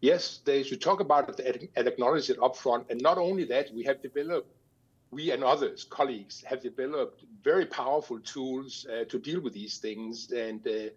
Yes, 0.00 0.40
they 0.44 0.62
should 0.62 0.80
talk 0.80 1.00
about 1.00 1.40
it 1.40 1.70
and 1.74 1.88
acknowledge 1.88 2.30
it 2.30 2.38
up 2.42 2.56
front. 2.56 2.86
And 2.88 3.00
not 3.00 3.18
only 3.18 3.44
that, 3.46 3.72
we 3.74 3.82
have 3.84 4.00
developed, 4.00 4.54
we 5.10 5.30
and 5.32 5.42
others, 5.42 5.84
colleagues, 5.84 6.42
have 6.46 6.60
developed 6.60 7.24
very 7.42 7.66
powerful 7.66 8.20
tools 8.20 8.86
uh, 8.92 9.04
to 9.04 9.18
deal 9.18 9.40
with 9.40 9.54
these 9.54 9.78
things. 9.78 10.30
And, 10.30 10.66
uh, 10.66 10.90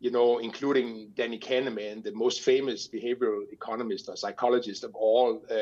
you 0.00 0.10
know, 0.10 0.38
including 0.38 1.12
Danny 1.14 1.38
Kahneman, 1.38 2.02
the 2.02 2.12
most 2.12 2.40
famous 2.40 2.88
behavioral 2.88 3.42
economist 3.52 4.08
or 4.08 4.16
psychologist 4.16 4.84
of 4.84 4.94
all, 4.94 5.42
uh, 5.50 5.54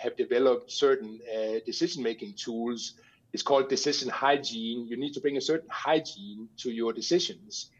have 0.00 0.16
developed 0.16 0.70
certain 0.70 1.20
uh, 1.30 1.58
decision 1.66 2.02
making 2.02 2.32
tools 2.34 2.94
it's 3.36 3.42
called 3.42 3.68
decision 3.68 4.08
hygiene. 4.08 4.86
You 4.88 4.96
need 4.96 5.12
to 5.12 5.20
bring 5.20 5.36
a 5.36 5.42
certain 5.42 5.68
hygiene 5.70 6.48
to 6.62 6.70
your 6.70 6.94
decisions 6.94 7.70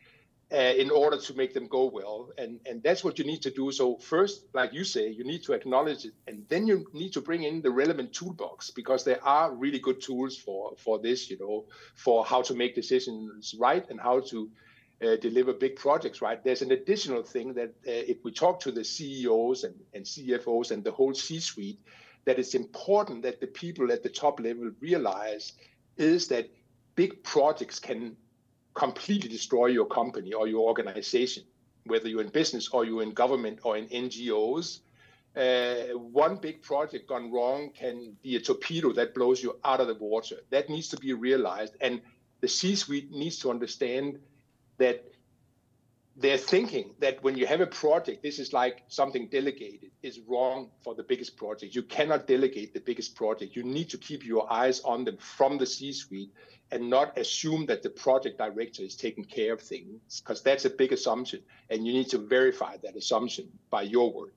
uh, 0.52 0.56
in 0.56 0.90
order 0.90 1.16
to 1.16 1.32
make 1.32 1.54
them 1.54 1.66
go 1.66 1.86
well. 1.86 2.28
And, 2.36 2.60
and 2.66 2.82
that's 2.82 3.02
what 3.02 3.18
you 3.18 3.24
need 3.24 3.40
to 3.40 3.50
do. 3.50 3.72
So, 3.72 3.96
first, 3.96 4.44
like 4.52 4.74
you 4.74 4.84
say, 4.84 5.08
you 5.08 5.24
need 5.24 5.44
to 5.44 5.54
acknowledge 5.54 6.04
it. 6.04 6.12
And 6.26 6.44
then 6.50 6.66
you 6.66 6.84
need 6.92 7.14
to 7.14 7.22
bring 7.22 7.44
in 7.44 7.62
the 7.62 7.70
relevant 7.70 8.12
toolbox 8.12 8.70
because 8.70 9.02
there 9.02 9.24
are 9.24 9.50
really 9.54 9.78
good 9.78 10.02
tools 10.02 10.36
for, 10.36 10.72
for 10.76 10.98
this, 10.98 11.30
you 11.30 11.38
know, 11.38 11.64
for 11.94 12.22
how 12.26 12.42
to 12.42 12.54
make 12.54 12.74
decisions 12.74 13.54
right 13.58 13.88
and 13.88 13.98
how 13.98 14.20
to 14.32 14.50
uh, 15.02 15.16
deliver 15.16 15.54
big 15.54 15.76
projects 15.76 16.20
right. 16.20 16.44
There's 16.44 16.60
an 16.60 16.72
additional 16.72 17.22
thing 17.22 17.54
that 17.54 17.70
uh, 17.88 18.12
if 18.12 18.18
we 18.24 18.30
talk 18.30 18.60
to 18.60 18.72
the 18.72 18.84
CEOs 18.84 19.64
and, 19.64 19.74
and 19.94 20.04
CFOs 20.04 20.70
and 20.70 20.84
the 20.84 20.92
whole 20.92 21.14
C 21.14 21.40
suite, 21.40 21.80
that 22.26 22.38
it's 22.38 22.54
important 22.54 23.22
that 23.22 23.40
the 23.40 23.46
people 23.46 23.90
at 23.90 24.02
the 24.02 24.08
top 24.08 24.38
level 24.40 24.70
realize 24.80 25.52
is 25.96 26.28
that 26.28 26.50
big 26.96 27.22
projects 27.22 27.78
can 27.78 28.16
completely 28.74 29.28
destroy 29.28 29.66
your 29.66 29.86
company 29.86 30.32
or 30.32 30.46
your 30.46 30.68
organization. 30.68 31.44
whether 31.86 32.08
you're 32.08 32.20
in 32.20 32.28
business 32.30 32.68
or 32.70 32.84
you're 32.84 33.04
in 33.04 33.12
government 33.12 33.60
or 33.62 33.76
in 33.76 33.86
NGOs. 33.86 34.80
Uh, 35.36 35.96
one 35.96 36.34
big 36.36 36.60
project 36.60 37.06
gone 37.08 37.30
wrong 37.30 37.70
can 37.70 38.16
be 38.22 38.34
a 38.34 38.40
torpedo 38.40 38.92
that 38.92 39.14
blows 39.14 39.40
you 39.40 39.56
out 39.64 39.80
of 39.80 39.86
the 39.86 39.94
water. 39.94 40.36
That 40.50 40.68
needs 40.68 40.88
to 40.88 40.96
be 40.96 41.12
realized. 41.12 41.76
And 41.80 42.00
the 42.40 42.48
C 42.48 42.74
suite 42.74 43.12
needs 43.12 43.38
to 43.38 43.50
understand 43.50 44.18
that 44.78 45.04
they're 46.18 46.38
thinking 46.38 46.94
that 46.98 47.22
when 47.22 47.36
you 47.36 47.46
have 47.46 47.60
a 47.60 47.66
project, 47.66 48.22
this 48.22 48.38
is 48.38 48.52
like 48.52 48.82
something 48.88 49.28
delegated, 49.28 49.90
is 50.02 50.20
wrong 50.26 50.70
for 50.82 50.94
the 50.94 51.02
biggest 51.02 51.36
project. 51.36 51.74
You 51.74 51.82
cannot 51.82 52.26
delegate 52.26 52.72
the 52.72 52.80
biggest 52.80 53.14
project. 53.14 53.54
You 53.54 53.62
need 53.62 53.90
to 53.90 53.98
keep 53.98 54.24
your 54.24 54.50
eyes 54.50 54.80
on 54.80 55.04
them 55.04 55.18
from 55.18 55.58
the 55.58 55.66
C 55.66 55.92
suite 55.92 56.32
and 56.72 56.88
not 56.88 57.16
assume 57.18 57.66
that 57.66 57.82
the 57.82 57.90
project 57.90 58.38
director 58.38 58.82
is 58.82 58.96
taking 58.96 59.24
care 59.24 59.52
of 59.52 59.60
things, 59.60 60.20
because 60.20 60.42
that's 60.42 60.64
a 60.64 60.70
big 60.70 60.92
assumption. 60.92 61.40
And 61.70 61.86
you 61.86 61.92
need 61.92 62.08
to 62.08 62.18
verify 62.18 62.78
that 62.78 62.96
assumption 62.96 63.48
by 63.70 63.82
your 63.82 64.12
work. 64.12 64.34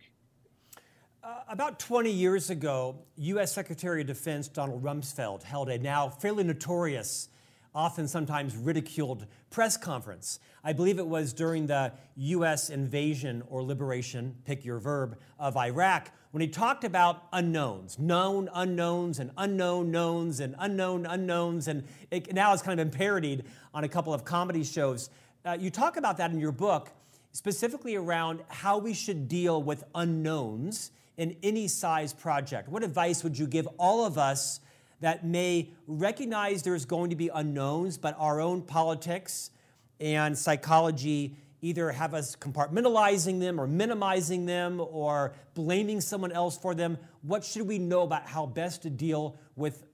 Uh, 1.24 1.40
about 1.50 1.80
20 1.80 2.12
years 2.12 2.50
ago, 2.50 2.98
U.S. 3.18 3.54
Secretary 3.54 4.02
of 4.02 4.08
Defense 4.08 4.48
Donald 4.48 4.84
Rumsfeld 4.84 5.44
held 5.44 5.70
a 5.70 5.78
now 5.78 6.10
fairly 6.10 6.44
notorious 6.44 7.30
often 7.74 8.08
sometimes 8.08 8.56
ridiculed 8.56 9.26
press 9.50 9.78
conference. 9.78 10.40
I 10.64 10.74
believe 10.74 11.00
it 11.00 11.08
was 11.08 11.34
during 11.34 11.68
the 11.68 11.94
U.S. 12.16 12.70
invasion 12.70 13.44
or 13.48 13.64
liberation, 13.64 14.36
pick 14.46 14.66
your 14.66 14.80
verb, 14.80 15.18
of 15.38 15.56
Iraq, 15.56 16.12
when 16.32 16.42
he 16.42 16.48
talked 16.48 16.84
about 16.84 17.24
unknowns, 17.34 17.98
known 17.98 18.50
unknowns, 18.54 19.20
and 19.20 19.32
unknown 19.38 19.92
knowns, 19.92 20.40
and 20.40 20.56
unknown 20.60 21.06
unknowns, 21.06 21.68
and 21.68 21.88
it 22.12 22.34
now 22.34 22.52
has 22.52 22.62
kind 22.62 22.80
of 22.80 22.90
been 22.90 22.98
parodied 22.98 23.46
on 23.74 23.84
a 23.84 23.90
couple 23.90 24.14
of 24.14 24.24
comedy 24.26 24.64
shows. 24.64 25.10
Uh, 25.44 25.58
you 25.60 25.70
talk 25.70 25.98
about 25.98 26.18
that 26.18 26.32
in 26.32 26.40
your 26.40 26.52
book, 26.52 26.92
specifically 27.32 27.96
around 27.96 28.42
how 28.50 28.78
we 28.78 28.94
should 28.94 29.28
deal 29.28 29.64
with 29.64 29.84
unknowns 29.96 30.92
in 31.18 31.36
any 31.44 31.68
size 31.68 32.14
project. 32.14 32.70
What 32.70 32.84
advice 32.84 33.24
would 33.24 33.38
you 33.38 33.48
give 33.48 33.68
all 33.78 34.06
of 34.06 34.18
us? 34.18 34.60
That 35.02 35.26
may 35.26 35.72
recognize 35.88 36.64
there's 36.64 36.86
going 36.86 37.10
to 37.10 37.16
be 37.16 37.30
unknowns, 37.30 37.98
but 37.98 38.16
our 38.20 38.40
own 38.40 38.62
politics 38.62 39.52
and 40.00 40.38
psychology 40.38 41.36
either 41.62 41.92
have 41.92 42.14
us 42.14 42.36
compartmentalizing 42.36 43.40
them 43.40 43.60
or 43.60 43.68
minimizing 43.68 44.46
them 44.46 44.80
or 44.80 45.34
blaming 45.54 46.00
someone 46.02 46.32
else 46.32 46.58
for 46.58 46.74
them. 46.74 46.98
What 47.22 47.44
should 47.44 47.68
we 47.68 47.80
know 47.80 48.04
about 48.04 48.28
how 48.28 48.46
best 48.46 48.84
to 48.84 48.90
deal 48.90 49.38
with 49.56 49.86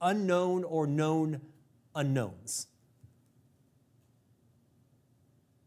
unknown 0.00 0.64
or 0.64 0.86
known 0.86 1.40
unknowns? 1.94 2.66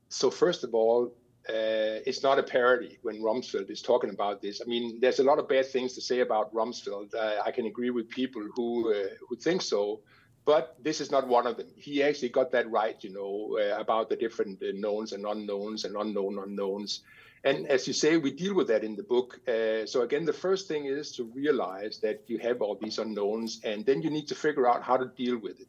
So, 0.09 0.29
first 0.29 0.63
of 0.63 0.73
all, 0.75 1.13
uh, 1.49 1.99
it's 2.05 2.23
not 2.23 2.39
a 2.39 2.43
parody 2.43 2.97
when 3.01 3.21
Rumsfeld 3.21 3.69
is 3.69 3.81
talking 3.81 4.09
about 4.09 4.41
this. 4.41 4.61
I 4.61 4.65
mean, 4.65 4.99
there's 5.01 5.19
a 5.19 5.23
lot 5.23 5.39
of 5.39 5.49
bad 5.49 5.65
things 5.65 5.93
to 5.93 6.01
say 6.01 6.21
about 6.21 6.53
Rumsfeld. 6.53 7.13
Uh, 7.13 7.41
I 7.45 7.51
can 7.51 7.65
agree 7.65 7.89
with 7.89 8.09
people 8.09 8.47
who 8.55 8.93
uh, 8.93 9.09
who 9.27 9.35
think 9.35 9.61
so, 9.61 9.99
but 10.45 10.75
this 10.81 11.01
is 11.01 11.11
not 11.11 11.27
one 11.27 11.45
of 11.45 11.57
them. 11.57 11.67
He 11.75 12.01
actually 12.01 12.29
got 12.29 12.51
that 12.51 12.69
right, 12.71 13.01
you 13.03 13.11
know, 13.11 13.59
uh, 13.59 13.77
about 13.79 14.09
the 14.09 14.15
different 14.15 14.63
uh, 14.63 14.67
knowns 14.73 15.11
and 15.11 15.25
unknowns 15.25 15.83
and 15.83 15.97
unknown 15.97 16.39
unknowns. 16.39 17.01
And 17.43 17.67
as 17.67 17.87
you 17.87 17.93
say, 17.93 18.15
we 18.15 18.31
deal 18.31 18.55
with 18.55 18.67
that 18.69 18.85
in 18.85 18.95
the 18.95 19.03
book. 19.03 19.41
Uh, 19.45 19.85
so 19.85 20.03
again, 20.03 20.23
the 20.23 20.31
first 20.31 20.69
thing 20.69 20.85
is 20.85 21.11
to 21.17 21.25
realize 21.35 21.99
that 21.99 22.23
you 22.27 22.37
have 22.37 22.61
all 22.61 22.75
these 22.81 22.99
unknowns, 22.99 23.59
and 23.65 23.85
then 23.85 24.01
you 24.01 24.09
need 24.09 24.29
to 24.29 24.35
figure 24.35 24.65
out 24.65 24.81
how 24.81 24.95
to 24.95 25.11
deal 25.17 25.37
with 25.37 25.59
it. 25.59 25.67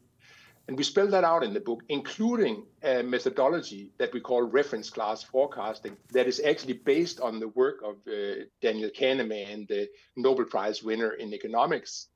And 0.67 0.77
we 0.77 0.83
spell 0.83 1.07
that 1.07 1.23
out 1.23 1.43
in 1.43 1.53
the 1.53 1.59
book, 1.59 1.83
including 1.89 2.65
a 2.81 3.03
methodology 3.03 3.91
that 3.99 4.13
we 4.13 4.19
call 4.19 4.41
reference 4.41 4.89
class 4.89 5.21
forecasting, 5.21 5.95
that 6.11 6.27
is 6.27 6.39
actually 6.39 6.73
based 6.73 7.19
on 7.19 7.39
the 7.39 7.49
work 7.49 7.81
of 7.83 7.97
uh, 8.07 8.45
Daniel 8.61 8.89
Kahneman, 8.89 9.67
the 9.67 9.87
Nobel 10.15 10.45
Prize 10.45 10.81
winner 10.81 11.11
in 11.13 11.33
economics. 11.33 12.07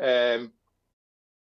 Um, 0.00 0.52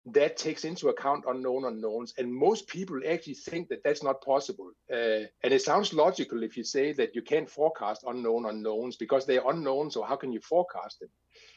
that 0.06 0.36
takes 0.36 0.64
into 0.64 0.88
account 0.88 1.24
unknown 1.28 1.64
unknowns. 1.64 2.14
And 2.18 2.34
most 2.34 2.66
people 2.66 3.00
actually 3.08 3.34
think 3.34 3.68
that 3.68 3.84
that's 3.84 4.02
not 4.02 4.22
possible. 4.22 4.72
Uh, 4.90 5.28
and 5.44 5.52
it 5.52 5.62
sounds 5.62 5.92
logical 5.92 6.42
if 6.42 6.56
you 6.56 6.64
say 6.64 6.92
that 6.94 7.14
you 7.14 7.22
can't 7.22 7.48
forecast 7.48 8.04
unknown 8.06 8.46
unknowns 8.46 8.96
because 8.96 9.26
they're 9.26 9.48
unknown. 9.48 9.90
So 9.90 10.02
how 10.02 10.16
can 10.16 10.32
you 10.32 10.40
forecast 10.40 11.00
them? 11.00 11.10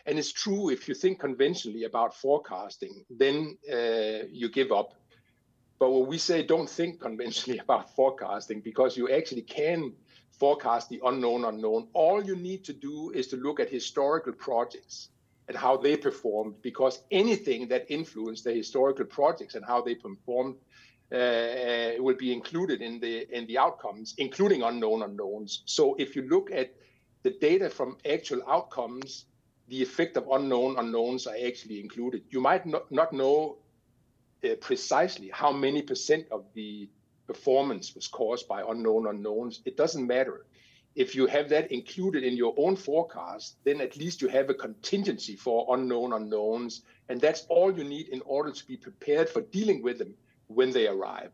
And 0.05 0.19
it's 0.19 0.31
true 0.31 0.69
if 0.69 0.87
you 0.87 0.93
think 0.93 1.19
conventionally 1.19 1.83
about 1.83 2.15
forecasting, 2.15 3.05
then 3.09 3.57
uh, 3.71 4.27
you 4.31 4.49
give 4.49 4.71
up. 4.71 4.93
But 5.79 5.91
what 5.91 6.07
we 6.07 6.17
say 6.17 6.43
don't 6.43 6.69
think 6.69 7.01
conventionally 7.01 7.59
about 7.65 7.95
forecasting 7.95 8.61
because 8.61 8.95
you 8.95 9.09
actually 9.09 9.41
can 9.41 9.93
forecast 10.31 10.89
the 10.89 11.01
unknown 11.05 11.45
unknown, 11.45 11.87
all 11.93 12.23
you 12.23 12.35
need 12.35 12.63
to 12.65 12.73
do 12.73 13.11
is 13.11 13.27
to 13.27 13.37
look 13.37 13.59
at 13.59 13.69
historical 13.69 14.33
projects 14.33 15.09
and 15.47 15.57
how 15.57 15.77
they 15.77 15.95
performed 15.95 16.55
because 16.61 17.03
anything 17.11 17.67
that 17.67 17.85
influenced 17.89 18.43
the 18.43 18.51
historical 18.51 19.05
projects 19.05 19.55
and 19.55 19.63
how 19.65 19.81
they 19.81 19.95
performed 19.95 20.55
uh, 21.11 21.15
uh, 21.15 21.91
will 21.99 22.15
be 22.15 22.33
included 22.33 22.81
in 22.81 22.99
the 22.99 23.27
in 23.35 23.45
the 23.45 23.57
outcomes, 23.57 24.15
including 24.17 24.63
unknown 24.63 25.03
unknowns. 25.03 25.61
So 25.65 25.95
if 25.99 26.15
you 26.15 26.23
look 26.23 26.51
at 26.51 26.73
the 27.21 27.31
data 27.39 27.69
from 27.69 27.97
actual 28.09 28.41
outcomes, 28.47 29.25
the 29.67 29.81
effect 29.81 30.17
of 30.17 30.27
unknown 30.31 30.77
unknowns 30.77 31.27
are 31.27 31.35
actually 31.45 31.79
included. 31.79 32.23
You 32.29 32.41
might 32.41 32.65
not, 32.65 32.91
not 32.91 33.13
know 33.13 33.57
uh, 34.43 34.55
precisely 34.61 35.29
how 35.33 35.51
many 35.51 35.81
percent 35.81 36.27
of 36.31 36.45
the 36.53 36.89
performance 37.27 37.95
was 37.95 38.07
caused 38.07 38.47
by 38.47 38.61
unknown 38.67 39.07
unknowns. 39.07 39.61
It 39.65 39.75
doesn't 39.77 40.05
matter 40.05 40.45
if 40.95 41.13
you 41.13 41.27
have 41.27 41.49
that 41.49 41.71
included 41.71 42.23
in 42.23 42.37
your 42.37 42.53
own 42.57 42.75
forecast, 42.75 43.57
then 43.65 43.81
at 43.81 43.97
least 43.97 44.21
you 44.21 44.29
have 44.29 44.49
a 44.49 44.53
contingency 44.53 45.35
for 45.35 45.75
unknown 45.75 46.13
unknowns. 46.13 46.83
And 47.09 47.19
that's 47.19 47.45
all 47.49 47.75
you 47.77 47.83
need 47.83 48.07
in 48.09 48.21
order 48.21 48.51
to 48.51 48.67
be 48.67 48.77
prepared 48.77 49.29
for 49.29 49.41
dealing 49.41 49.83
with 49.83 49.99
them 49.99 50.13
when 50.47 50.71
they 50.71 50.87
arrive. 50.87 51.31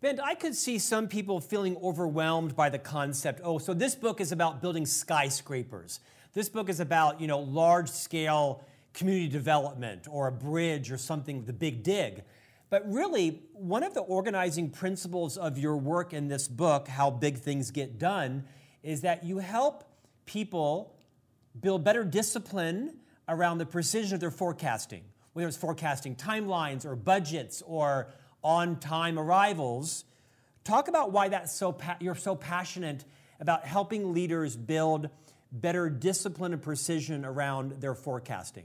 Ben, 0.00 0.20
I 0.20 0.34
could 0.34 0.54
see 0.54 0.78
some 0.78 1.06
people 1.06 1.40
feeling 1.40 1.76
overwhelmed 1.82 2.56
by 2.56 2.70
the 2.70 2.78
concept. 2.78 3.40
Oh, 3.44 3.58
so 3.58 3.74
this 3.74 3.94
book 3.94 4.20
is 4.20 4.32
about 4.32 4.60
building 4.60 4.86
skyscrapers. 4.86 6.00
This 6.34 6.48
book 6.48 6.68
is 6.68 6.80
about, 6.80 7.20
you 7.20 7.28
know, 7.28 7.38
large 7.38 7.88
scale 7.88 8.64
community 8.92 9.28
development 9.28 10.08
or 10.10 10.26
a 10.26 10.32
bridge 10.32 10.90
or 10.90 10.98
something, 10.98 11.44
the 11.44 11.52
big 11.52 11.84
dig. 11.84 12.24
But 12.70 12.90
really, 12.90 13.42
one 13.52 13.84
of 13.84 13.94
the 13.94 14.00
organizing 14.00 14.70
principles 14.70 15.36
of 15.36 15.58
your 15.58 15.76
work 15.76 16.12
in 16.12 16.26
this 16.26 16.48
book, 16.48 16.88
How 16.88 17.08
Big 17.08 17.38
Things 17.38 17.70
Get 17.70 18.00
Done, 18.00 18.44
is 18.82 19.02
that 19.02 19.22
you 19.22 19.38
help 19.38 19.84
people 20.26 20.96
build 21.60 21.84
better 21.84 22.02
discipline 22.02 22.96
around 23.28 23.58
the 23.58 23.66
precision 23.66 24.14
of 24.14 24.20
their 24.20 24.32
forecasting, 24.32 25.04
whether 25.34 25.46
it's 25.46 25.56
forecasting 25.56 26.16
timelines 26.16 26.84
or 26.84 26.96
budgets 26.96 27.62
or 27.64 28.08
on 28.42 28.80
time 28.80 29.20
arrivals. 29.20 30.04
Talk 30.64 30.88
about 30.88 31.12
why 31.12 31.28
that's 31.28 31.54
so 31.54 31.70
pa- 31.70 31.96
you're 32.00 32.16
so 32.16 32.34
passionate 32.34 33.04
about 33.38 33.64
helping 33.64 34.12
leaders 34.12 34.56
build 34.56 35.10
better 35.54 35.88
discipline 35.88 36.52
and 36.52 36.60
precision 36.60 37.24
around 37.24 37.80
their 37.80 37.94
forecasting. 37.94 38.64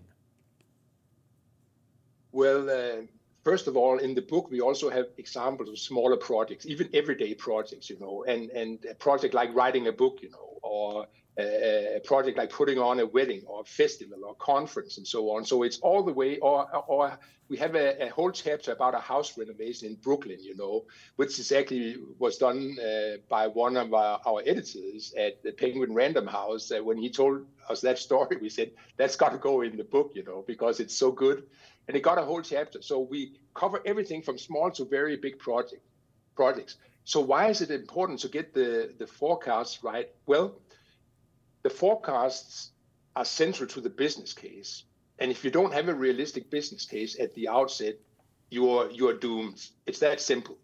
Well, 2.31 2.69
uh, 2.69 3.03
first 3.43 3.67
of 3.67 3.77
all, 3.77 4.00
in 4.00 4.15
the 4.15 4.22
book, 4.22 4.50
we 4.50 4.60
also 4.60 4.89
have 4.89 5.05
examples 5.17 5.69
of 5.69 5.77
smaller 5.77 6.17
projects, 6.17 6.65
even 6.65 6.89
everyday 6.93 7.36
projects, 7.36 7.89
you 7.89 8.00
know, 8.00 8.25
and, 8.27 8.50
and 8.51 8.84
a 8.89 8.96
project 8.96 9.34
like 9.34 9.53
writing 9.53 9.88
a 9.88 9.91
book, 9.91 10.19
you 10.22 10.31
know, 10.31 10.60
or 10.63 11.08
a, 11.39 11.96
a 11.98 12.00
project 12.01 12.38
like 12.38 12.50
putting 12.50 12.77
on 12.77 13.00
a 13.00 13.05
wedding 13.05 13.41
or 13.48 13.62
a 13.62 13.63
festival 13.63 14.19
or 14.25 14.36
conference 14.36 14.98
and 14.98 15.08
so 15.08 15.31
on. 15.31 15.46
So 15.46 15.63
it's 15.63 15.79
all 15.79 16.03
the 16.03 16.13
way, 16.13 16.38
or, 16.39 16.67
or 16.88 17.17
we 17.50 17.58
have 17.58 17.75
a, 17.75 18.08
a 18.08 18.10
whole 18.10 18.31
chapter 18.31 18.72
about 18.72 18.93
a 18.93 19.00
house 19.00 19.38
renovation 19.38 19.88
in 19.88 19.96
Brooklyn, 19.96 20.38
you 20.41 20.55
know, 20.55 20.86
which 21.15 21.39
exactly 21.39 21.98
was 22.17 22.38
done 22.38 22.77
uh, 22.79 23.17
by 23.29 23.48
one 23.48 23.77
of 23.77 23.93
our, 23.93 24.22
our, 24.25 24.41
editors 24.46 25.13
at 25.17 25.41
the 25.43 25.51
Penguin 25.51 25.93
Random 25.93 26.27
House. 26.27 26.72
Uh, 26.72 26.84
when 26.84 26.98
he 26.98 27.10
told 27.10 27.46
us 27.69 27.81
that 27.81 27.98
story, 27.98 28.38
we 28.41 28.50
said, 28.50 28.72
that's 28.98 29.15
got 29.15 29.31
to 29.31 29.38
go 29.38 29.62
in 29.62 29.77
the 29.77 29.84
book, 29.84 30.12
you 30.13 30.24
know, 30.24 30.43
because 30.46 30.79
it's 30.79 30.96
so 30.96 31.12
good 31.12 31.43
and 31.89 31.98
it 31.98 32.01
got 32.01 32.19
a 32.19 32.22
whole 32.22 32.41
chapter. 32.41 32.81
So 32.84 33.00
we 33.00 33.34
cover 33.55 33.81
everything 33.84 34.22
from 34.22 34.38
small 34.38 34.69
to 34.72 34.86
very 34.86 35.17
big 35.17 35.39
project 35.39 35.81
projects. 36.36 36.75
So 37.03 37.19
why 37.19 37.50
is 37.50 37.62
it 37.62 37.72
important 37.72 38.19
to 38.19 38.29
get 38.29 38.53
the 38.53 38.93
the 39.00 39.08
forecasts 39.08 39.84
right? 39.84 40.10
Well, 40.27 40.55
forecasts 41.80 42.72
are 43.16 43.26
central 43.26 43.68
to 43.70 43.80
the 43.80 43.90
business 43.90 44.34
case, 44.34 44.84
and 45.18 45.32
if 45.32 45.44
you 45.46 45.52
don't 45.52 45.74
have 45.74 45.88
a 45.88 45.94
realistic 45.94 46.50
business 46.50 46.86
case 46.86 47.18
at 47.20 47.34
the 47.36 47.48
outset, 47.48 47.96
you're 48.50 48.92
you're 48.92 49.18
doomed. 49.18 49.60
It's 49.88 50.00
that 50.00 50.20
simple. 50.20 50.58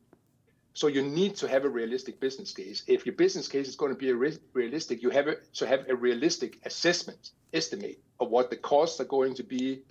So 0.73 0.87
you 0.87 1.01
need 1.01 1.37
to 1.37 1.47
have 1.47 1.63
a 1.63 1.69
realistic 1.69 2.19
business 2.19 2.51
case. 2.51 2.83
If 2.85 3.05
your 3.05 3.15
business 3.15 3.47
case 3.47 3.67
is 3.69 3.77
going 3.77 3.93
to 3.93 3.97
be 3.97 4.11
re- 4.11 4.37
realistic, 4.51 5.01
you 5.01 5.09
have 5.09 5.27
to 5.59 5.65
have 5.65 5.81
a 5.87 5.95
realistic 5.95 6.51
assessment 6.65 7.31
estimate 7.53 7.99
of 8.19 8.29
what 8.29 8.49
the 8.49 8.57
costs 8.57 8.99
are 8.99 9.09
going 9.17 9.35
to 9.35 9.43
be, 9.43 9.83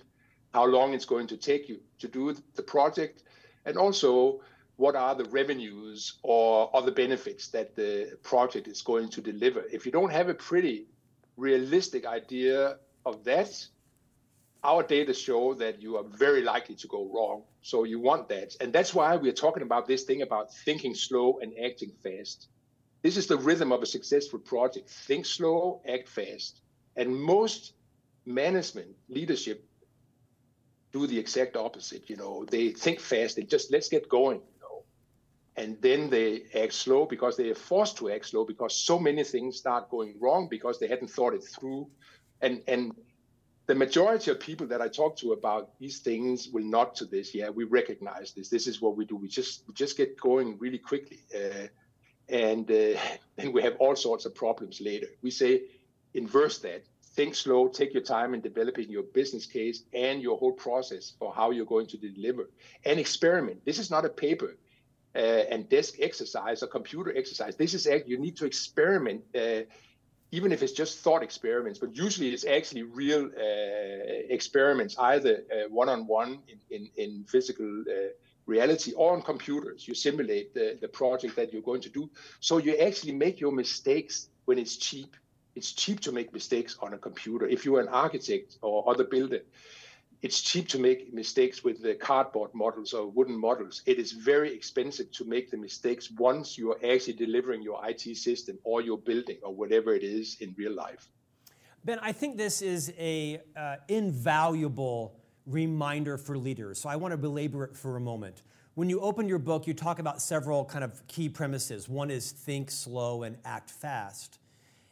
how 0.53 0.65
long 0.65 0.93
it's 0.93 1.09
going 1.13 1.27
to 1.33 1.37
take 1.37 1.67
you 1.69 1.79
to 2.01 2.07
do 2.07 2.35
the 2.53 2.63
project, 2.75 3.23
and 3.65 3.77
also 3.77 4.41
what 4.77 4.95
are 4.95 5.15
the 5.15 5.29
revenues 5.39 6.19
or 6.21 6.69
other 6.77 6.91
benefits 6.91 7.47
that 7.47 7.75
the 7.75 8.15
project 8.21 8.67
is 8.67 8.81
going 8.83 9.09
to 9.09 9.21
deliver. 9.21 9.63
If 9.71 9.85
you 9.85 9.91
don't 9.91 10.11
have 10.11 10.29
a 10.29 10.33
pretty 10.35 10.85
realistic 11.37 12.05
idea 12.05 12.77
of 13.05 13.23
that, 13.25 13.67
our 14.63 14.81
data 14.81 15.13
show 15.13 15.53
that 15.53 15.81
you 15.81 15.97
are 15.97 16.03
very 16.03 16.41
likely 16.41 16.75
to 16.75 16.87
go 16.87 17.09
wrong. 17.13 17.43
So 17.61 17.83
you 17.83 17.99
want 17.99 18.27
that. 18.29 18.55
And 18.59 18.73
that's 18.73 18.93
why 18.93 19.15
we're 19.15 19.31
talking 19.31 19.63
about 19.63 19.87
this 19.87 20.03
thing 20.03 20.21
about 20.21 20.53
thinking 20.53 20.95
slow 20.95 21.39
and 21.41 21.53
acting 21.63 21.91
fast. 22.03 22.47
This 23.03 23.17
is 23.17 23.27
the 23.27 23.37
rhythm 23.37 23.71
of 23.71 23.83
a 23.83 23.85
successful 23.85 24.39
project. 24.39 24.89
Think 24.89 25.25
slow, 25.25 25.81
act 25.87 26.09
fast. 26.09 26.61
And 26.95 27.15
most 27.15 27.73
management, 28.25 28.95
leadership 29.09 29.63
do 30.91 31.05
the 31.05 31.19
exact 31.19 31.55
opposite. 31.55 32.09
You 32.09 32.15
know, 32.15 32.45
they 32.49 32.69
think 32.69 32.99
fast, 32.99 33.35
they 33.35 33.43
just 33.43 33.71
let's 33.71 33.89
get 33.89 34.09
going. 34.09 34.41
And 35.57 35.77
then 35.81 36.09
they 36.09 36.43
act 36.53 36.73
slow 36.73 37.05
because 37.05 37.37
they 37.37 37.49
are 37.49 37.55
forced 37.55 37.97
to 37.97 38.11
act 38.11 38.25
slow 38.27 38.43
because 38.43 38.75
so 38.75 38.99
many 38.99 39.23
things 39.23 39.57
start 39.57 39.89
going 39.89 40.15
wrong 40.19 40.47
because 40.49 40.79
they 40.79 40.87
hadn't 40.87 41.09
thought 41.09 41.33
it 41.33 41.43
through. 41.43 41.87
And 42.41 42.61
and 42.67 42.93
the 43.67 43.75
majority 43.75 44.31
of 44.31 44.39
people 44.39 44.67
that 44.67 44.81
I 44.81 44.87
talk 44.87 45.15
to 45.17 45.31
about 45.31 45.79
these 45.79 45.99
things 45.99 46.49
will 46.49 46.63
nod 46.63 46.93
to 46.95 47.05
this. 47.05 47.33
Yeah, 47.33 47.49
we 47.49 47.63
recognize 47.63 48.33
this. 48.33 48.49
This 48.49 48.67
is 48.67 48.81
what 48.81 48.95
we 48.95 49.05
do. 49.05 49.15
We 49.15 49.27
just 49.27 49.63
we 49.67 49.73
just 49.73 49.97
get 49.97 50.19
going 50.19 50.57
really 50.59 50.77
quickly, 50.77 51.19
uh, 51.33 51.67
and 52.29 52.69
uh, 52.69 52.99
then 53.37 53.51
we 53.53 53.61
have 53.63 53.75
all 53.79 53.95
sorts 53.95 54.25
of 54.25 54.35
problems 54.35 54.81
later. 54.81 55.07
We 55.21 55.31
say 55.31 55.63
inverse 56.13 56.59
that. 56.59 56.83
Think 57.15 57.33
slow. 57.33 57.69
Take 57.69 57.93
your 57.93 58.03
time 58.03 58.33
in 58.33 58.41
developing 58.41 58.89
your 58.89 59.03
business 59.03 59.45
case 59.45 59.83
and 59.93 60.21
your 60.21 60.37
whole 60.37 60.51
process 60.51 61.13
for 61.17 61.33
how 61.33 61.51
you're 61.51 61.65
going 61.65 61.87
to 61.87 61.97
deliver. 61.97 62.49
And 62.83 62.99
experiment. 62.99 63.63
This 63.63 63.79
is 63.79 63.89
not 63.89 64.03
a 64.03 64.09
paper 64.09 64.57
and 65.19 65.69
desk 65.69 65.95
exercise 65.99 66.61
or 66.63 66.67
computer 66.67 67.15
exercise. 67.15 67.55
This 67.55 67.73
is 67.73 67.87
you 68.05 68.17
need 68.17 68.35
to 68.37 68.45
experiment 68.45 69.23
uh, 69.35 69.61
even 70.31 70.51
if 70.51 70.61
it's 70.61 70.73
just 70.73 70.99
thought 70.99 71.23
experiments, 71.23 71.79
but 71.79 71.95
usually 71.95 72.29
it's 72.33 72.45
actually 72.45 72.83
real 72.83 73.25
uh, 73.25 74.33
experiments, 74.37 74.97
either 74.97 75.43
uh, 75.51 75.69
one-on-one 75.69 76.39
in, 76.47 76.59
in, 76.75 76.89
in 76.97 77.23
physical 77.25 77.83
uh, 77.87 78.09
reality 78.45 78.91
or 78.93 79.13
on 79.13 79.21
computers. 79.21 79.87
You 79.87 79.93
simulate 79.93 80.53
the, 80.53 80.77
the 80.81 80.87
project 80.87 81.35
that 81.37 81.53
you're 81.53 81.61
going 81.61 81.81
to 81.81 81.89
do. 81.89 82.09
So 82.39 82.57
you 82.57 82.75
actually 82.77 83.13
make 83.13 83.39
your 83.39 83.51
mistakes 83.51 84.27
when 84.45 84.57
it's 84.57 84.75
cheap. 84.75 85.15
It's 85.55 85.71
cheap 85.71 86.01
to 86.01 86.11
make 86.11 86.33
mistakes 86.33 86.75
on 86.81 86.93
a 86.93 86.97
computer. 86.97 87.47
If 87.47 87.63
you're 87.63 87.79
an 87.79 87.87
architect 87.87 88.57
or 88.61 88.89
other 88.89 89.05
builder, 89.05 89.41
it's 90.21 90.41
cheap 90.41 90.67
to 90.69 90.79
make 90.79 91.13
mistakes 91.13 91.63
with 91.63 91.81
the 91.81 91.93
cardboard 91.95 92.51
models 92.53 92.93
or 92.93 93.07
wooden 93.07 93.39
models. 93.39 93.83
It 93.85 93.99
is 93.99 94.11
very 94.11 94.53
expensive 94.53 95.11
to 95.11 95.25
make 95.25 95.51
the 95.51 95.57
mistakes 95.57 96.09
once 96.11 96.57
you 96.57 96.71
are 96.71 96.79
actually 96.83 97.13
delivering 97.13 97.61
your 97.61 97.79
IT 97.87 98.17
system 98.17 98.57
or 98.63 98.81
your 98.81 98.97
building 98.97 99.37
or 99.43 99.53
whatever 99.53 99.93
it 99.93 100.03
is 100.03 100.37
in 100.39 100.55
real 100.57 100.73
life. 100.73 101.09
Ben, 101.83 101.99
I 102.01 102.11
think 102.11 102.37
this 102.37 102.63
is 102.63 102.91
a 102.97 103.39
uh, 103.55 103.75
invaluable 103.87 105.19
reminder 105.45 106.17
for 106.17 106.37
leaders. 106.37 106.79
So 106.79 106.89
I 106.89 106.95
want 106.95 107.11
to 107.11 107.17
belabor 107.17 107.63
it 107.65 107.77
for 107.77 107.97
a 107.97 108.01
moment. 108.01 108.41
When 108.73 108.89
you 108.89 108.99
open 108.99 109.29
your 109.29 109.39
book, 109.39 109.67
you 109.67 109.73
talk 109.73 109.99
about 109.99 110.21
several 110.21 110.65
kind 110.65 110.83
of 110.83 111.05
key 111.07 111.29
premises. 111.29 111.87
One 111.87 112.09
is 112.09 112.31
think 112.31 112.71
slow 112.71 113.23
and 113.23 113.37
act 113.45 113.69
fast. 113.69 114.39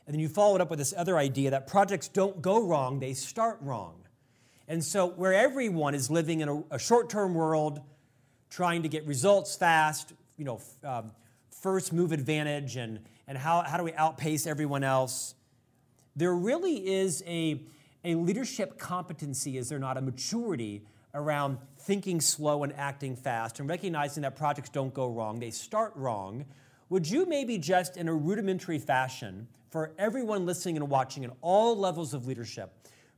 And 0.05 0.13
then 0.13 0.19
you 0.19 0.29
follow 0.29 0.55
it 0.55 0.61
up 0.61 0.69
with 0.69 0.79
this 0.79 0.93
other 0.95 1.17
idea 1.17 1.49
that 1.51 1.65
projects 1.65 2.07
don't 2.07 2.41
go 2.41 2.61
wrong, 2.61 2.99
they 2.99 3.13
start 3.13 3.57
wrong. 3.61 4.02
And 4.67 4.83
so, 4.83 5.07
where 5.07 5.33
everyone 5.33 5.93
is 5.93 6.09
living 6.09 6.39
in 6.39 6.49
a, 6.49 6.63
a 6.71 6.79
short 6.79 7.09
term 7.09 7.33
world, 7.33 7.81
trying 8.49 8.83
to 8.83 8.89
get 8.89 9.05
results 9.05 9.55
fast, 9.55 10.13
you 10.37 10.45
know, 10.45 10.61
um, 10.83 11.11
first 11.49 11.91
move 11.91 12.11
advantage, 12.11 12.75
and, 12.77 12.99
and 13.27 13.37
how, 13.37 13.61
how 13.61 13.77
do 13.77 13.83
we 13.83 13.93
outpace 13.93 14.47
everyone 14.47 14.83
else, 14.83 15.35
there 16.15 16.33
really 16.33 16.87
is 16.87 17.23
a, 17.25 17.61
a 18.03 18.15
leadership 18.15 18.77
competency, 18.77 19.57
is 19.57 19.69
there 19.69 19.79
not, 19.79 19.97
a 19.97 20.01
maturity 20.01 20.83
around 21.13 21.57
thinking 21.77 22.19
slow 22.21 22.63
and 22.63 22.73
acting 22.73 23.15
fast 23.15 23.59
and 23.59 23.69
recognizing 23.69 24.23
that 24.23 24.35
projects 24.35 24.69
don't 24.69 24.93
go 24.93 25.09
wrong, 25.09 25.39
they 25.39 25.51
start 25.51 25.93
wrong. 25.95 26.45
Would 26.89 27.09
you 27.09 27.25
maybe 27.25 27.57
just 27.57 27.97
in 27.97 28.07
a 28.07 28.13
rudimentary 28.13 28.79
fashion, 28.79 29.47
for 29.69 29.91
everyone 29.97 30.45
listening 30.45 30.77
and 30.77 30.87
watching 30.87 31.25
at 31.25 31.31
all 31.41 31.75
levels 31.75 32.13
of 32.13 32.27
leadership, 32.27 32.71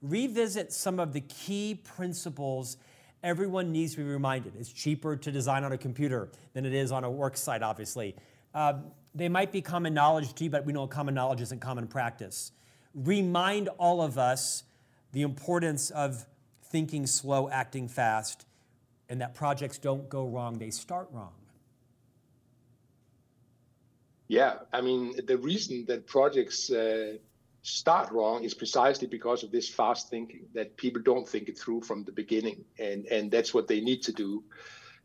revisit 0.10 0.72
some 0.72 1.00
of 1.00 1.14
the 1.14 1.22
key 1.22 1.76
principles 1.84 2.78
everyone 3.24 3.72
needs 3.72 3.94
to 3.94 3.98
be 3.98 4.04
reminded. 4.04 4.54
It's 4.56 4.72
cheaper 4.72 5.16
to 5.16 5.32
design 5.32 5.64
on 5.64 5.72
a 5.72 5.78
computer 5.78 6.30
than 6.54 6.66
it 6.66 6.74
is 6.74 6.92
on 6.92 7.04
a 7.04 7.10
work 7.10 7.36
site, 7.36 7.64
obviously. 7.64 8.16
Uh, 8.54 8.74
they 9.16 9.30
might 9.30 9.52
be 9.52 9.62
common 9.62 9.94
knowledge 9.94 10.34
to 10.36 10.44
you, 10.44 10.50
but 10.50 10.66
we 10.66 10.74
know 10.74 10.86
common 10.88 11.16
knowledge 11.16 11.42
isn't 11.42 11.60
common 11.60 11.88
practice. 11.88 12.52
Remind 12.94 13.68
all 13.80 14.02
of 14.02 14.18
us 14.18 14.64
the 15.12 15.24
importance 15.24 15.90
of 15.90 16.26
thinking 16.64 17.08
slow, 17.08 17.50
acting 17.50 17.88
fast, 17.88 18.46
and 19.10 19.22
that 19.22 19.34
projects 19.34 19.78
don't 19.78 20.08
go 20.10 20.28
wrong, 20.28 20.60
they 20.60 20.70
start 20.70 21.08
wrong. 21.12 21.34
Yeah, 24.28 24.56
I 24.74 24.82
mean, 24.82 25.14
the 25.26 25.38
reason 25.38 25.86
that 25.88 26.08
projects 26.08 26.72
uh, 26.72 27.18
start 27.66 28.12
wrong 28.12 28.44
is 28.44 28.54
precisely 28.54 29.08
because 29.08 29.42
of 29.44 29.52
this 29.52 29.68
fast 29.68 30.08
thinking 30.08 30.46
that 30.54 30.78
people 30.78 31.02
don't 31.02 31.28
think 31.28 31.50
it 31.50 31.58
through 31.58 31.82
from 31.82 32.04
the 32.04 32.12
beginning, 32.12 32.64
and 32.78 33.06
and 33.08 33.32
that's 33.32 33.54
what 33.54 33.68
they 33.68 33.82
need 33.82 34.04
to 34.04 34.14
do. 34.14 34.44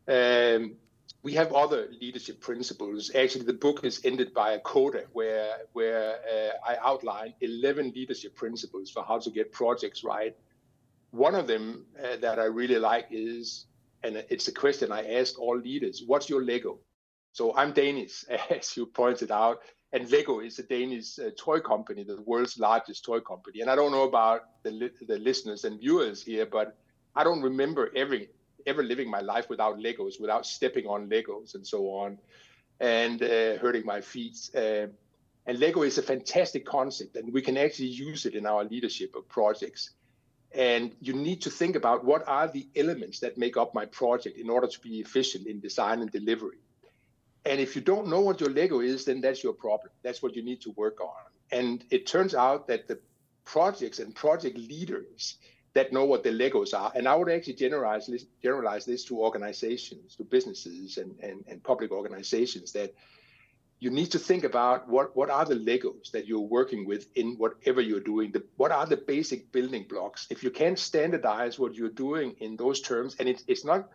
Um, 0.06 0.76
we 1.22 1.32
have 1.34 1.52
other 1.54 1.88
leadership 2.00 2.40
principles. 2.40 3.10
Actually, 3.14 3.46
the 3.46 3.54
book 3.54 3.84
is 3.84 4.02
ended 4.04 4.34
by 4.34 4.52
a 4.52 4.60
coda 4.60 5.04
where 5.14 5.56
where 5.72 6.16
uh, 6.34 6.70
I 6.70 6.76
outline 6.82 7.32
eleven 7.40 7.92
leadership 7.96 8.36
principles 8.36 8.90
for 8.90 9.02
how 9.02 9.18
to 9.20 9.30
get 9.30 9.52
projects 9.52 10.04
right. 10.04 10.36
One 11.12 11.34
of 11.34 11.46
them 11.46 11.86
uh, 11.98 12.16
that 12.20 12.38
I 12.38 12.44
really 12.44 12.78
like 12.78 13.06
is, 13.10 13.66
and 14.02 14.22
it's 14.28 14.48
a 14.48 14.52
question 14.52 14.92
I 14.92 15.14
ask 15.18 15.40
all 15.40 15.56
leaders: 15.56 16.02
What's 16.06 16.28
your 16.28 16.44
Lego? 16.44 16.78
So 17.32 17.56
I'm 17.56 17.72
Danish, 17.72 18.24
as 18.50 18.76
you 18.76 18.84
pointed 18.84 19.30
out, 19.30 19.60
and 19.92 20.10
Lego 20.10 20.40
is 20.40 20.58
a 20.58 20.62
Danish 20.62 21.18
uh, 21.18 21.30
toy 21.36 21.60
company, 21.60 22.04
the 22.04 22.20
world's 22.22 22.58
largest 22.58 23.04
toy 23.04 23.20
company. 23.20 23.60
And 23.60 23.70
I 23.70 23.74
don't 23.74 23.90
know 23.90 24.04
about 24.04 24.62
the, 24.62 24.70
li- 24.70 24.90
the 25.06 25.18
listeners 25.18 25.64
and 25.64 25.80
viewers 25.80 26.22
here, 26.22 26.46
but 26.46 26.76
I 27.14 27.24
don't 27.24 27.42
remember 27.42 27.90
ever 27.96 28.18
ever 28.66 28.82
living 28.82 29.10
my 29.10 29.20
life 29.20 29.48
without 29.48 29.78
Legos, 29.78 30.20
without 30.20 30.44
stepping 30.46 30.86
on 30.86 31.08
Legos 31.08 31.54
and 31.54 31.66
so 31.66 31.90
on, 31.90 32.18
and 32.78 33.22
uh, 33.22 33.56
hurting 33.56 33.86
my 33.86 34.00
feet. 34.00 34.36
Uh, 34.54 34.86
and 35.46 35.58
Lego 35.58 35.82
is 35.82 35.98
a 35.98 36.02
fantastic 36.02 36.66
concept, 36.66 37.16
and 37.16 37.32
we 37.32 37.42
can 37.42 37.56
actually 37.56 37.88
use 37.88 38.26
it 38.26 38.34
in 38.34 38.46
our 38.46 38.64
leadership 38.64 39.14
of 39.16 39.26
projects. 39.28 39.90
And 40.52 40.94
you 41.00 41.14
need 41.14 41.42
to 41.42 41.50
think 41.50 41.74
about 41.74 42.04
what 42.04 42.26
are 42.28 42.48
the 42.48 42.68
elements 42.76 43.20
that 43.20 43.38
make 43.38 43.56
up 43.56 43.74
my 43.74 43.86
project 43.86 44.36
in 44.36 44.50
order 44.50 44.66
to 44.66 44.80
be 44.80 45.00
efficient 45.00 45.46
in 45.46 45.60
design 45.60 46.00
and 46.00 46.10
delivery. 46.10 46.58
And 47.44 47.60
if 47.60 47.74
you 47.74 47.82
don't 47.82 48.08
know 48.08 48.20
what 48.20 48.40
your 48.40 48.50
Lego 48.50 48.80
is, 48.80 49.04
then 49.04 49.20
that's 49.20 49.42
your 49.42 49.52
problem. 49.52 49.90
That's 50.02 50.22
what 50.22 50.36
you 50.36 50.42
need 50.42 50.60
to 50.62 50.70
work 50.72 51.00
on. 51.00 51.30
And 51.50 51.84
it 51.90 52.06
turns 52.06 52.34
out 52.34 52.68
that 52.68 52.86
the 52.86 52.98
projects 53.44 53.98
and 53.98 54.14
project 54.14 54.56
leaders 54.58 55.36
that 55.72 55.92
know 55.92 56.04
what 56.04 56.22
the 56.22 56.30
Legos 56.30 56.74
are, 56.74 56.92
and 56.94 57.08
I 57.08 57.14
would 57.14 57.30
actually 57.30 57.54
generalize 57.54 58.06
this, 58.06 58.26
generalize 58.42 58.84
this 58.84 59.04
to 59.04 59.20
organizations, 59.20 60.16
to 60.16 60.24
businesses 60.24 60.98
and, 60.98 61.14
and, 61.20 61.44
and 61.48 61.62
public 61.62 61.92
organizations, 61.92 62.72
that 62.72 62.92
you 63.78 63.90
need 63.90 64.10
to 64.12 64.18
think 64.18 64.44
about 64.44 64.88
what, 64.88 65.16
what 65.16 65.30
are 65.30 65.44
the 65.44 65.54
Legos 65.54 66.10
that 66.10 66.26
you're 66.26 66.40
working 66.40 66.84
with 66.86 67.06
in 67.14 67.36
whatever 67.36 67.80
you're 67.80 68.00
doing. 68.00 68.30
The, 68.30 68.42
what 68.56 68.72
are 68.72 68.84
the 68.84 68.96
basic 68.96 69.50
building 69.52 69.86
blocks? 69.88 70.26
If 70.28 70.42
you 70.42 70.50
can't 70.50 70.78
standardize 70.78 71.58
what 71.58 71.74
you're 71.74 71.88
doing 71.88 72.34
in 72.40 72.56
those 72.56 72.80
terms, 72.80 73.16
and 73.18 73.28
it, 73.28 73.42
it's 73.46 73.64
not 73.64 73.88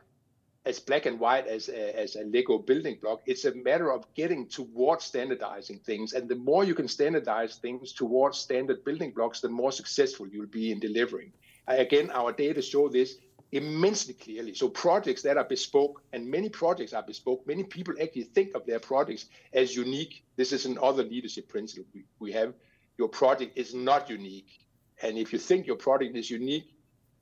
as 0.65 0.79
black 0.79 1.05
and 1.05 1.19
white 1.19 1.47
as 1.47 1.69
a, 1.69 1.99
as 1.99 2.15
a 2.15 2.23
Lego 2.23 2.57
building 2.57 2.97
block. 3.01 3.21
It's 3.25 3.45
a 3.45 3.53
matter 3.53 3.91
of 3.91 4.05
getting 4.15 4.47
towards 4.47 5.05
standardizing 5.05 5.79
things. 5.79 6.13
And 6.13 6.27
the 6.27 6.35
more 6.35 6.63
you 6.63 6.73
can 6.73 6.87
standardize 6.87 7.57
things 7.57 7.93
towards 7.93 8.39
standard 8.39 8.83
building 8.83 9.11
blocks, 9.11 9.41
the 9.41 9.49
more 9.49 9.71
successful 9.71 10.27
you'll 10.27 10.47
be 10.47 10.71
in 10.71 10.79
delivering. 10.79 11.31
Again, 11.67 12.09
our 12.11 12.31
data 12.31 12.61
show 12.61 12.89
this 12.89 13.17
immensely 13.51 14.13
clearly. 14.15 14.53
So 14.53 14.67
projects 14.69 15.21
that 15.21 15.37
are 15.37 15.43
bespoke, 15.43 16.01
and 16.13 16.27
many 16.29 16.49
projects 16.49 16.93
are 16.93 17.03
bespoke, 17.03 17.45
many 17.47 17.63
people 17.63 17.93
actually 18.01 18.23
think 18.23 18.55
of 18.55 18.65
their 18.65 18.79
projects 18.79 19.25
as 19.53 19.75
unique. 19.75 20.23
This 20.35 20.51
is 20.51 20.65
another 20.65 21.03
leadership 21.03 21.47
principle 21.47 21.85
we, 21.93 22.05
we 22.19 22.31
have. 22.33 22.53
Your 22.97 23.07
project 23.07 23.57
is 23.57 23.73
not 23.73 24.09
unique. 24.09 24.59
And 25.01 25.17
if 25.17 25.31
you 25.33 25.39
think 25.39 25.67
your 25.67 25.75
product 25.75 26.15
is 26.15 26.29
unique, 26.29 26.74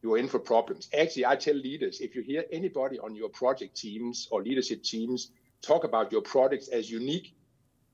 you 0.04 0.14
are 0.14 0.18
in 0.18 0.28
for 0.28 0.40
problems. 0.40 0.90
Actually, 0.94 1.26
I 1.26 1.38
tell 1.38 1.56
leaders 1.56 2.02
if 2.02 2.16
you 2.16 2.22
hear 2.22 2.44
anybody 2.52 3.00
on 3.00 3.16
your 3.16 3.30
project 3.30 3.78
teams 3.78 4.28
or 4.32 4.44
leadership 4.44 4.84
teams 4.84 5.32
talk 5.62 5.86
about 5.86 6.12
your 6.12 6.22
products 6.22 6.68
as 6.68 6.92
unique, 6.92 7.34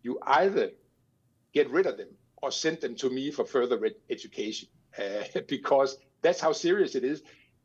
you 0.01 0.19
either 0.25 0.71
get 1.53 1.69
rid 1.69 1.85
of 1.85 1.97
them 1.97 2.09
or 2.41 2.51
send 2.51 2.81
them 2.81 2.95
to 2.95 3.09
me 3.09 3.31
for 3.31 3.45
further 3.45 3.79
education 4.09 4.67
uh, 4.97 5.23
because 5.47 5.97
that's 6.21 6.39
how 6.41 6.51
serious 6.51 6.95
it 6.95 7.03
is. 7.03 7.21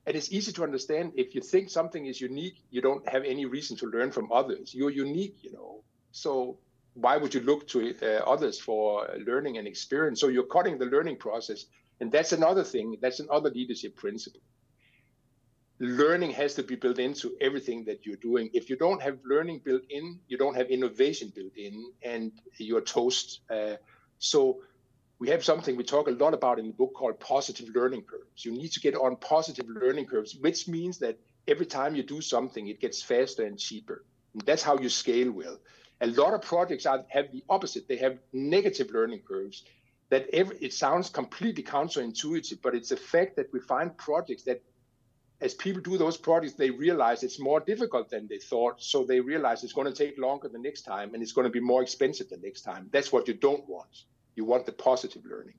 and 0.07 0.17
it's 0.17 0.31
easy 0.31 0.53
to 0.53 0.63
understand 0.63 1.13
if 1.17 1.35
you 1.35 1.41
think 1.41 1.71
something 1.71 2.07
is 2.07 2.21
unique, 2.21 2.63
you 2.71 2.83
don't 2.83 3.09
have 3.09 3.25
any 3.25 3.47
reason 3.47 3.77
to 3.79 3.87
learn 3.87 4.11
from 4.13 4.31
others. 4.31 4.75
You're 4.75 4.91
unique, 4.91 5.39
you 5.43 5.53
know. 5.53 5.83
So 6.13 6.59
why 6.95 7.17
would 7.17 7.35
you 7.35 7.41
look 7.41 7.67
to 7.69 7.95
uh, 8.03 8.23
others 8.35 8.61
for 8.61 9.09
learning 9.27 9.57
and 9.59 9.67
experience? 9.67 10.21
So 10.21 10.29
you're 10.29 10.45
cutting 10.57 10.79
the 10.79 10.87
learning 10.87 11.17
process. 11.17 11.65
And 12.01 12.11
that's 12.11 12.33
another 12.33 12.65
thing, 12.65 12.97
that's 13.01 13.21
another 13.21 13.51
leadership 13.51 13.97
principle. 13.97 14.41
Learning 15.81 16.31
has 16.31 16.55
to 16.55 16.63
be 16.63 16.77
built 16.77 16.99
into 16.99 17.33
everything 17.41 17.85
that 17.85 18.07
you're 18.07 18.17
doing. 18.17 18.51
If 18.53 18.71
you 18.71 18.77
don't 18.77 19.03
have 19.03 19.19
learning 19.25 19.63
built 19.65 19.83
in, 19.91 20.21
you 20.29 20.39
don't 20.39 20.57
have 20.57 20.69
innovation 20.69 21.33
built 21.35 21.57
in, 21.57 21.93
and 22.03 22.33
you're 22.59 22.81
toast. 22.81 23.41
Uh, 23.51 23.77
so 24.19 24.61
we 25.19 25.29
have 25.31 25.45
something 25.45 25.77
we 25.77 25.85
talk 25.85 26.09
a 26.09 26.13
lot 26.13 26.35
about 26.35 26.59
in 26.59 26.67
the 26.67 26.73
book 26.73 26.93
called 26.95 27.19
positive 27.21 27.69
learning 27.75 28.03
curves. 28.03 28.45
You 28.45 28.53
need 28.53 28.73
to 28.73 28.81
get 28.81 28.95
on 28.95 29.17
positive 29.17 29.67
learning 29.69 30.07
curves, 30.07 30.37
which 30.37 30.69
means 30.69 30.99
that 30.99 31.19
every 31.49 31.67
time 31.67 31.95
you 31.95 32.03
do 32.03 32.21
something, 32.21 32.69
it 32.69 32.81
gets 32.81 33.03
faster 33.03 33.45
and 33.45 33.59
cheaper. 33.59 34.05
And 34.33 34.43
that's 34.43 34.63
how 34.63 34.79
you 34.79 34.89
scale 34.89 35.31
well. 35.31 35.59
A 36.01 36.07
lot 36.07 36.35
of 36.35 36.43
projects 36.43 36.87
are, 36.87 37.05
have 37.09 37.33
the 37.33 37.45
opposite. 37.49 37.89
They 37.89 37.97
have 37.97 38.19
negative 38.33 38.91
learning 38.93 39.21
curves. 39.27 39.65
That 40.11 40.29
every, 40.33 40.57
it 40.59 40.73
sounds 40.73 41.09
completely 41.09 41.63
counterintuitive, 41.63 42.61
but 42.63 42.75
it's 42.75 42.93
a 42.93 42.97
fact 42.97 43.37
that 43.37 43.53
we 43.53 43.61
find 43.61 43.97
projects 43.97 44.45
that, 44.45 44.63
as 45.41 45.55
people 45.55 45.83
do 45.83 45.99
those 45.99 46.17
projects, 46.17 46.55
they 46.55 46.71
realize 46.71 47.23
it's 47.23 47.41
more 47.41 47.61
difficult 47.61 48.11
than 48.11 48.29
they 48.29 48.39
thought. 48.39 48.83
So 48.83 49.05
they 49.05 49.21
realize 49.21 49.65
it's 49.65 49.73
going 49.73 49.93
to 49.93 49.95
take 49.95 50.19
longer 50.19 50.49
the 50.49 50.59
next 50.59 50.83
time, 50.83 51.15
and 51.15 51.23
it's 51.23 51.33
going 51.33 51.47
to 51.47 51.51
be 51.51 51.61
more 51.61 51.83
expensive 51.83 52.29
the 52.29 52.37
next 52.37 52.63
time. 52.63 52.89
That's 52.93 53.13
what 53.13 53.27
you 53.29 53.35
don't 53.35 53.69
want. 53.69 54.05
You 54.37 54.45
want 54.45 54.67
the 54.67 54.73
positive 54.73 55.23
learning. 55.25 55.55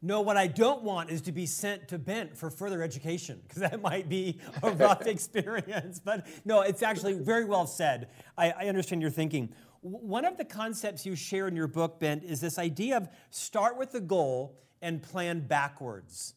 No, 0.00 0.20
what 0.20 0.36
I 0.36 0.46
don't 0.46 0.84
want 0.84 1.10
is 1.10 1.22
to 1.22 1.32
be 1.32 1.44
sent 1.44 1.88
to 1.88 1.98
Bent 1.98 2.36
for 2.36 2.50
further 2.50 2.82
education, 2.82 3.40
because 3.42 3.62
that 3.62 3.82
might 3.82 4.08
be 4.08 4.38
a 4.62 4.70
rough 4.70 5.06
experience. 5.06 5.98
But 5.98 6.26
no, 6.44 6.60
it's 6.60 6.82
actually 6.82 7.14
very 7.14 7.44
well 7.44 7.66
said. 7.66 8.08
I, 8.36 8.50
I, 8.50 8.68
understand 8.68 9.02
your 9.02 9.10
thinking. 9.10 9.52
One 9.80 10.24
of 10.24 10.36
the 10.36 10.44
concepts 10.44 11.06
you 11.06 11.14
share 11.14 11.46
in 11.48 11.54
your 11.54 11.68
book, 11.68 12.00
Bent, 12.00 12.24
is 12.24 12.40
this 12.40 12.58
idea 12.58 12.96
of 12.96 13.08
start 13.30 13.78
with 13.78 13.92
the 13.92 14.00
goal 14.00 14.58
and 14.82 15.02
plan 15.02 15.46
backwards. 15.46 16.34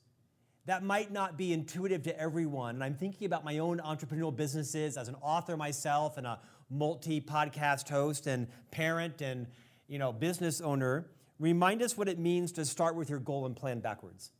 That 0.65 0.83
might 0.83 1.11
not 1.11 1.37
be 1.37 1.53
intuitive 1.53 2.03
to 2.03 2.19
everyone. 2.19 2.75
And 2.75 2.83
I'm 2.83 2.95
thinking 2.95 3.25
about 3.25 3.43
my 3.43 3.57
own 3.57 3.79
entrepreneurial 3.79 4.35
businesses 4.35 4.95
as 4.95 5.07
an 5.07 5.15
author 5.21 5.57
myself 5.57 6.17
and 6.17 6.27
a 6.27 6.39
multi 6.69 7.19
podcast 7.19 7.89
host 7.89 8.27
and 8.27 8.47
parent 8.69 9.21
and 9.21 9.47
you 9.91 9.99
know, 9.99 10.13
business 10.13 10.61
owner, 10.61 11.07
remind 11.37 11.81
us 11.81 11.97
what 11.97 12.07
it 12.07 12.17
means 12.17 12.53
to 12.53 12.63
start 12.63 12.95
with 12.95 13.09
your 13.09 13.19
goal 13.19 13.45
and 13.45 13.57
plan 13.57 13.81
backwards. 13.81 14.31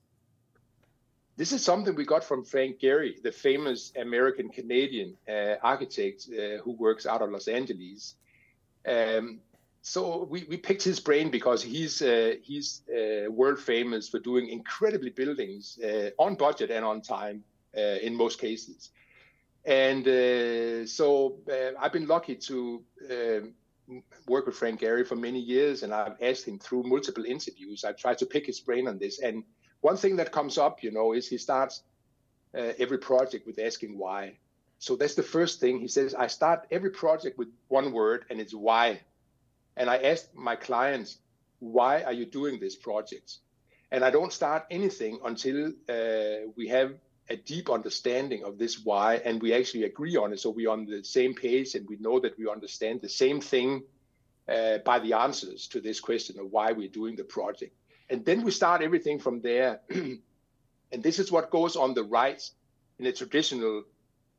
This 1.35 1.51
is 1.51 1.61
something 1.61 1.93
we 1.93 2.05
got 2.05 2.23
from 2.23 2.45
Frank 2.45 2.79
Gehry, 2.79 3.21
the 3.21 3.33
famous 3.33 3.91
American 3.99 4.47
Canadian 4.47 5.17
uh, 5.27 5.55
architect 5.61 6.29
uh, 6.29 6.61
who 6.63 6.71
works 6.71 7.05
out 7.05 7.21
of 7.21 7.31
Los 7.31 7.49
Angeles. 7.49 8.15
Um, 8.87 9.39
so 9.81 10.27
we, 10.29 10.45
we 10.47 10.57
picked 10.57 10.83
his 10.83 10.99
brain 10.99 11.31
because 11.31 11.63
he's 11.63 12.01
uh, 12.01 12.35
he's 12.43 12.81
uh, 12.89 13.31
world 13.31 13.59
famous 13.59 14.09
for 14.09 14.19
doing 14.19 14.49
incredibly 14.49 15.09
buildings 15.09 15.79
uh, 15.83 16.11
on 16.19 16.35
budget 16.35 16.69
and 16.69 16.85
on 16.85 17.01
time 17.01 17.43
uh, 17.75 17.97
in 18.01 18.15
most 18.15 18.39
cases. 18.39 18.91
And 19.65 20.05
so 20.89 21.37
I've 21.79 21.93
been 21.93 22.07
lucky 22.07 22.35
to 22.35 22.83
um, 23.11 23.53
worked 24.27 24.47
with 24.47 24.55
Frank 24.55 24.81
Gehry 24.81 25.05
for 25.05 25.15
many 25.15 25.39
years, 25.39 25.83
and 25.83 25.93
I've 25.93 26.17
asked 26.21 26.47
him 26.47 26.57
through 26.57 26.83
multiple 26.83 27.25
interviews. 27.25 27.83
I've 27.83 27.97
tried 27.97 28.17
to 28.19 28.25
pick 28.25 28.45
his 28.45 28.59
brain 28.59 28.87
on 28.87 28.97
this, 28.97 29.19
and 29.19 29.43
one 29.81 29.97
thing 29.97 30.15
that 30.17 30.31
comes 30.31 30.57
up, 30.57 30.83
you 30.83 30.91
know, 30.91 31.13
is 31.13 31.27
he 31.27 31.37
starts 31.37 31.83
uh, 32.55 32.73
every 32.79 32.97
project 32.97 33.45
with 33.45 33.59
asking 33.59 33.97
why. 33.97 34.37
So 34.81 34.95
that's 34.95 35.13
the 35.13 35.21
first 35.21 35.59
thing 35.59 35.79
he 35.79 35.87
says. 35.87 36.15
I 36.15 36.25
start 36.25 36.65
every 36.71 36.89
project 36.89 37.37
with 37.37 37.49
one 37.67 37.91
word, 37.91 38.25
and 38.31 38.41
it's 38.41 38.55
why. 38.55 39.01
And 39.77 39.87
I 39.87 39.97
ask 39.97 40.27
my 40.33 40.55
clients, 40.55 41.19
why 41.59 42.01
are 42.01 42.11
you 42.11 42.25
doing 42.25 42.59
this 42.59 42.75
project? 42.75 43.37
And 43.91 44.03
I 44.03 44.09
don't 44.09 44.33
start 44.33 44.65
anything 44.71 45.19
until 45.23 45.67
uh, 45.87 46.49
we 46.55 46.67
have 46.69 46.95
a 47.29 47.35
deep 47.37 47.69
understanding 47.69 48.43
of 48.43 48.57
this 48.57 48.83
why 48.83 49.17
and 49.23 49.39
we 49.39 49.53
actually 49.53 49.83
agree 49.83 50.17
on 50.17 50.33
it 50.33 50.39
so 50.39 50.49
we're 50.49 50.71
on 50.71 50.85
the 50.85 51.03
same 51.03 51.35
page 51.35 51.75
and 51.75 51.87
we 51.87 51.95
know 51.97 52.19
that 52.19 52.37
we 52.39 52.49
understand 52.49 52.99
the 53.01 53.07
same 53.07 53.39
thing 53.39 53.83
uh, 54.49 54.79
by 54.79 54.97
the 54.99 55.13
answers 55.13 55.67
to 55.67 55.79
this 55.79 55.99
question 55.99 56.39
of 56.39 56.51
why 56.51 56.71
we're 56.71 56.89
doing 56.89 57.15
the 57.15 57.23
project 57.23 57.73
and 58.09 58.25
then 58.25 58.43
we 58.43 58.51
start 58.51 58.81
everything 58.81 59.17
from 59.19 59.39
there 59.41 59.79
and 59.89 61.03
this 61.03 61.19
is 61.19 61.31
what 61.31 61.51
goes 61.51 61.77
on 61.77 61.93
the 61.93 62.03
right 62.03 62.41
in 62.99 63.05
a 63.05 63.13
traditional 63.13 63.83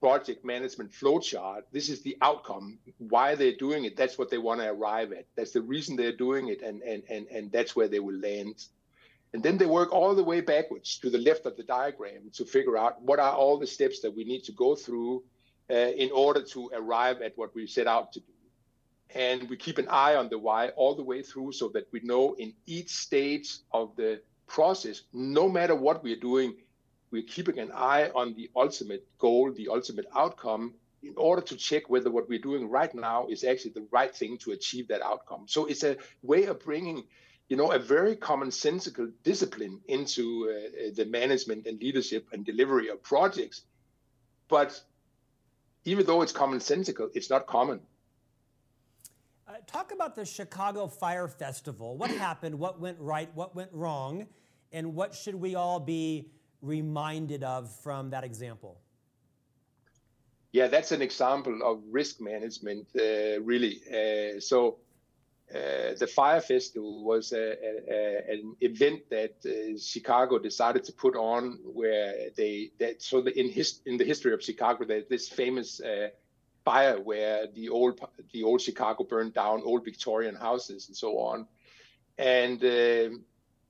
project 0.03 0.45
management 0.45 0.91
flowchart 0.91 1.63
this 1.71 1.89
is 1.89 2.03
the 2.03 2.17
outcome 2.23 2.79
why 2.99 3.35
they're 3.35 3.61
doing 3.67 3.85
it. 3.85 3.97
That's 3.97 4.19
what 4.19 4.31
they 4.31 4.39
want 4.39 4.61
to 4.61 4.69
arrive 4.69 5.13
at. 5.13 5.27
That's 5.37 5.53
the 5.53 5.63
reason 5.63 5.97
they're 5.97 6.21
doing 6.27 6.49
it 6.49 6.63
and 6.63 6.83
and 6.83 7.03
and, 7.09 7.27
and 7.29 7.53
that's 7.53 7.77
where 7.77 7.89
they 7.89 8.01
will 8.01 8.19
land. 8.31 8.57
And 9.33 9.43
then 9.43 9.57
they 9.59 9.67
work 9.67 9.93
all 9.93 10.15
the 10.15 10.25
way 10.33 10.41
backwards 10.41 10.99
to 10.99 11.09
the 11.09 11.19
left 11.29 11.47
of 11.47 11.57
the 11.57 11.63
diagram 11.63 12.23
to 12.35 12.45
figure 12.45 12.77
out 12.77 13.01
what 13.01 13.19
are 13.19 13.33
all 13.33 13.59
the 13.59 13.67
steps 13.67 14.01
that 14.01 14.15
we 14.15 14.25
need 14.25 14.43
to 14.45 14.53
go 14.53 14.75
through 14.75 15.25
uh, 15.71 15.75
in 16.05 16.11
order 16.11 16.43
to 16.55 16.71
arrive 16.75 17.23
at 17.23 17.33
what 17.37 17.55
we 17.55 17.67
set 17.67 17.87
out 17.87 18.13
to 18.13 18.21
do. 18.21 18.37
And 19.15 19.49
we 19.49 19.57
keep 19.57 19.79
an 19.79 19.89
eye 19.89 20.17
on 20.17 20.29
the 20.29 20.39
why 20.39 20.69
all 20.81 20.95
the 20.95 21.09
way 21.13 21.23
through 21.23 21.53
so 21.53 21.69
that 21.75 21.87
we 21.93 22.01
know 22.03 22.35
in 22.35 22.53
each 22.67 22.91
stage 22.91 23.49
of 23.71 23.97
the 23.97 24.21
process, 24.47 25.03
no 25.13 25.49
matter 25.49 25.75
what 25.75 26.03
we're 26.05 26.25
doing, 26.33 26.51
we're 27.13 27.23
keeping 27.23 27.59
an 27.59 27.71
eye 27.73 28.11
on 28.15 28.35
the 28.35 28.51
ultimate 28.57 29.07
goal, 29.19 29.53
the 29.53 29.69
ultimate 29.69 30.07
outcome, 30.17 30.75
in 31.03 31.15
order 31.17 31.43
to 31.43 31.57
check 31.57 31.89
whether 31.91 32.11
what 32.11 32.29
we're 32.29 32.39
doing 32.39 32.69
right 32.69 32.95
now 32.95 33.27
is 33.29 33.45
actually 33.45 33.73
the 33.73 33.87
right 33.91 34.15
thing 34.15 34.39
to 34.39 34.53
achieve 34.53 34.89
that 34.89 35.03
outcome. 35.03 35.45
So 35.47 35.67
it's 35.67 35.85
a 35.85 35.97
way 36.23 36.45
of 36.45 36.61
bringing 36.61 37.05
you 37.49 37.57
know, 37.57 37.73
a 37.73 37.79
very 37.79 38.17
commonsensical 38.17 39.13
discipline 39.25 39.79
into 39.87 40.49
uh, 40.49 40.91
the 40.95 41.05
management 41.05 41.67
and 41.67 41.79
leadership 41.83 42.27
and 42.33 42.47
delivery 42.47 42.89
of 42.89 43.03
projects. 43.03 43.63
But 44.49 44.81
even 45.85 46.07
though 46.07 46.23
it's 46.23 46.33
commonsensical, 46.33 47.11
it's 47.15 47.29
not 47.29 47.47
common. 47.47 47.81
Uh, 49.47 49.57
talk 49.67 49.93
about 49.93 50.15
the 50.15 50.25
Chicago 50.25 50.87
Fire 50.87 51.29
Festival. 51.29 51.99
What 51.99 52.11
happened? 52.11 52.59
What 52.59 52.81
went 52.81 52.99
right? 52.99 53.29
What 53.35 53.55
went 53.55 53.71
wrong? 53.73 54.29
And 54.73 54.95
what 54.95 55.15
should 55.15 55.35
we 55.35 55.55
all 55.55 55.79
be 55.79 56.31
reminded 56.63 57.43
of 57.43 57.71
from 57.71 58.11
that 58.11 58.25
example? 58.25 58.81
Yeah, 60.53 60.69
that's 60.69 60.93
an 60.93 61.03
example 61.03 61.61
of 61.65 61.83
risk 61.91 62.21
management, 62.21 62.87
uh, 62.95 63.41
really. 63.41 63.81
Uh, 63.91 64.39
so 64.41 64.79
uh, 65.55 65.95
the 65.99 66.07
Fire 66.07 66.41
Festival 66.41 67.05
was 67.05 67.33
a, 67.33 67.57
a, 67.91 68.33
an 68.33 68.57
event 68.61 69.03
that 69.11 69.35
uh, 69.45 69.79
Chicago 69.79 70.39
decided 70.39 70.85
to 70.85 70.93
put 70.93 71.17
on, 71.17 71.59
where 71.65 72.31
they 72.37 72.71
that 72.79 73.03
so 73.03 73.21
the, 73.21 73.39
in 73.39 73.51
his 73.51 73.81
in 73.85 73.97
the 73.97 74.05
history 74.05 74.33
of 74.33 74.43
Chicago, 74.43 74.85
there's 74.85 75.09
this 75.09 75.29
famous 75.29 75.81
uh, 75.81 76.09
fire 76.65 76.99
where 77.01 77.47
the 77.55 77.69
old 77.69 78.01
the 78.33 78.43
old 78.43 78.61
Chicago 78.61 79.05
burned 79.05 79.35
down, 79.35 79.63
old 79.65 79.85
Victorian 79.85 80.35
houses 80.35 80.89
and 80.89 80.97
so 80.97 81.19
on, 81.19 81.47
and 82.19 82.63
um, 82.65 83.25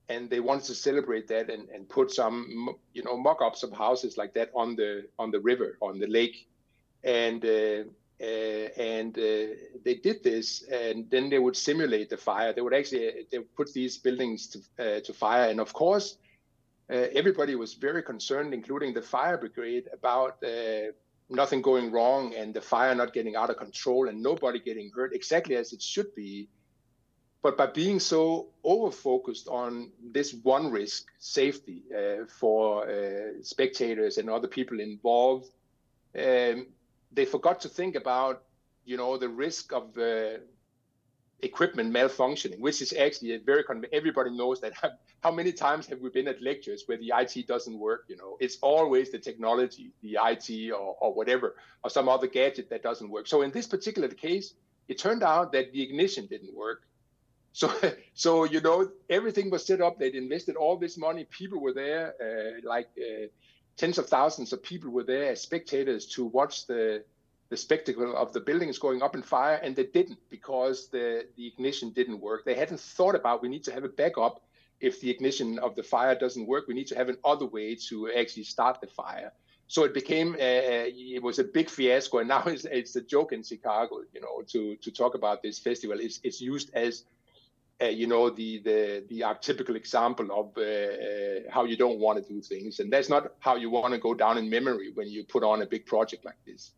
and 0.09 0.29
they 0.29 0.39
wanted 0.39 0.65
to 0.65 0.75
celebrate 0.75 1.27
that 1.27 1.49
and, 1.49 1.69
and 1.69 1.87
put 1.87 2.11
some 2.11 2.75
you 2.93 3.03
know 3.03 3.17
mock-ups 3.17 3.63
of 3.63 3.71
houses 3.71 4.17
like 4.17 4.33
that 4.33 4.51
on 4.55 4.75
the 4.75 5.05
on 5.17 5.31
the 5.31 5.39
river 5.39 5.77
on 5.81 5.99
the 5.99 6.07
lake, 6.07 6.47
and 7.03 7.45
uh, 7.45 7.83
uh, 8.21 8.67
and 8.77 9.17
uh, 9.17 9.55
they 9.83 9.95
did 10.01 10.23
this, 10.23 10.63
and 10.63 11.09
then 11.09 11.29
they 11.29 11.39
would 11.39 11.55
simulate 11.55 12.09
the 12.09 12.17
fire. 12.17 12.53
They 12.53 12.61
would 12.61 12.73
actually 12.73 13.27
they 13.31 13.39
would 13.39 13.55
put 13.55 13.73
these 13.73 13.97
buildings 13.97 14.47
to 14.47 14.59
uh, 14.79 14.99
to 15.01 15.13
fire, 15.13 15.49
and 15.49 15.59
of 15.59 15.73
course, 15.73 16.17
everybody 16.89 17.55
was 17.55 17.73
very 17.73 18.03
concerned, 18.03 18.53
including 18.53 18.93
the 18.93 19.01
fire 19.01 19.37
brigade, 19.37 19.89
about 19.91 20.41
nothing 21.29 21.61
going 21.61 21.91
wrong 21.91 22.33
and 22.35 22.53
the 22.53 22.61
fire 22.61 22.93
not 22.95 23.13
getting 23.13 23.35
out 23.35 23.49
of 23.49 23.57
control 23.57 24.07
and 24.09 24.21
nobody 24.21 24.59
getting 24.59 24.91
hurt, 24.95 25.13
exactly 25.13 25.55
as 25.55 25.73
it 25.73 25.81
should 25.81 26.13
be. 26.15 26.47
But 27.43 27.57
by 27.57 27.65
being 27.67 27.99
so 27.99 28.47
over 28.63 28.89
focused 28.89 29.49
on 29.49 29.91
this 30.01 30.33
one 30.33 30.71
risk, 30.71 31.07
safety 31.19 31.83
uh, 31.93 32.25
for 32.25 32.89
uh, 32.89 33.43
spectators 33.43 34.17
and 34.17 34.29
other 34.29 34.47
people 34.47 34.79
involved, 34.79 35.49
um, 36.17 36.67
they 37.11 37.25
forgot 37.25 37.59
to 37.61 37.69
think 37.69 37.95
about, 37.95 38.43
you 38.85 38.95
know, 38.95 39.17
the 39.17 39.27
risk 39.27 39.73
of 39.73 39.97
uh, 39.97 40.37
equipment 41.41 41.93
malfunctioning, 41.93 42.59
which 42.59 42.81
is 42.81 42.93
actually 42.93 43.33
a 43.33 43.39
very 43.39 43.63
everybody 43.91 44.29
knows 44.29 44.61
that. 44.61 44.73
How 45.21 45.31
many 45.31 45.51
times 45.51 45.85
have 45.87 45.99
we 45.99 46.09
been 46.09 46.27
at 46.29 46.41
lectures 46.41 46.83
where 46.85 46.97
the 46.97 47.11
IT 47.15 47.47
doesn't 47.47 47.77
work? 47.77 48.05
You 48.07 48.17
know, 48.17 48.37
it's 48.39 48.57
always 48.61 49.11
the 49.11 49.19
technology, 49.19 49.91
the 50.01 50.17
IT 50.21 50.71
or, 50.71 50.95
or 50.99 51.13
whatever, 51.13 51.55
or 51.83 51.89
some 51.89 52.07
other 52.07 52.27
gadget 52.27 52.69
that 52.69 52.83
doesn't 52.83 53.09
work. 53.09 53.27
So 53.27 53.41
in 53.41 53.51
this 53.51 53.67
particular 53.67 54.07
case, 54.07 54.53
it 54.87 54.97
turned 54.97 55.23
out 55.23 55.51
that 55.53 55.73
the 55.73 55.81
ignition 55.81 56.25
didn't 56.27 56.55
work. 56.55 56.83
So, 57.53 57.71
so 58.13 58.43
you 58.43 58.59
know, 58.59 58.89
everything 59.09 59.49
was 59.49 59.65
set 59.65 59.79
up. 59.81 59.97
They'd 59.97 60.15
invested 60.15 60.55
all 60.57 60.77
this 60.77 60.97
money. 60.97 61.23
People 61.25 61.61
were 61.61 61.73
there, 61.73 62.13
uh, 62.21 62.67
like 62.67 62.89
uh, 62.97 63.27
tens 63.77 63.97
of 63.97 64.07
thousands 64.07 64.51
of 64.51 64.61
people 64.61 64.89
were 64.89 65.03
there 65.03 65.31
as 65.31 65.41
spectators 65.41 66.05
to 66.07 66.25
watch 66.25 66.67
the 66.67 67.03
the 67.49 67.57
spectacle 67.57 68.15
of 68.15 68.33
the 68.33 68.39
buildings 68.39 68.79
going 68.79 69.03
up 69.03 69.15
in 69.15 69.21
fire, 69.21 69.59
and 69.61 69.75
they 69.75 69.85
didn't 69.85 70.19
because 70.29 70.89
the 70.89 71.27
the 71.37 71.47
ignition 71.47 71.91
didn't 71.91 72.19
work. 72.19 72.43
They 72.43 72.55
hadn't 72.55 72.79
thought 72.79 73.15
about 73.15 73.41
we 73.41 73.49
need 73.49 73.63
to 73.65 73.71
have 73.71 73.83
a 73.83 73.89
backup 73.89 74.41
if 74.79 74.99
the 74.99 75.09
ignition 75.09 75.59
of 75.59 75.75
the 75.75 75.83
fire 75.83 76.15
doesn't 76.15 76.47
work. 76.47 76.67
We 76.67 76.73
need 76.73 76.87
to 76.87 76.95
have 76.95 77.09
an 77.09 77.17
other 77.23 77.45
way 77.45 77.75
to 77.89 78.11
actually 78.11 78.43
start 78.43 78.81
the 78.81 78.87
fire. 78.87 79.31
So 79.67 79.85
it 79.85 79.93
became 79.93 80.35
a, 80.39 80.89
it 80.89 81.23
was 81.23 81.39
a 81.39 81.43
big 81.43 81.69
fiasco, 81.69 82.19
and 82.19 82.27
now 82.27 82.43
it's, 82.47 82.65
it's 82.65 82.95
a 82.95 83.01
joke 83.01 83.31
in 83.31 83.43
Chicago. 83.43 84.01
You 84.13 84.21
know, 84.21 84.41
to 84.53 84.75
to 84.75 84.91
talk 84.91 85.13
about 85.15 85.43
this 85.43 85.59
festival, 85.59 85.99
it's 85.99 86.19
it's 86.23 86.41
used 86.41 86.71
as 86.73 87.05
uh, 87.81 87.85
you 87.85 88.07
know 88.07 88.29
the 88.29 88.59
the 88.59 89.03
the 89.09 89.21
archetypical 89.21 89.75
example 89.75 90.27
of 90.31 90.57
uh, 90.57 90.61
uh, 90.61 91.51
how 91.51 91.65
you 91.65 91.75
don't 91.75 91.99
want 91.99 92.23
to 92.23 92.33
do 92.33 92.41
things, 92.41 92.79
and 92.79 92.91
that's 92.91 93.09
not 93.09 93.33
how 93.39 93.55
you 93.55 93.69
want 93.69 93.93
to 93.93 93.99
go 93.99 94.13
down 94.13 94.37
in 94.37 94.49
memory 94.49 94.91
when 94.93 95.07
you 95.07 95.23
put 95.23 95.43
on 95.43 95.61
a 95.61 95.65
big 95.65 95.85
project 95.85 96.23
like 96.25 96.37
this. 96.45 96.71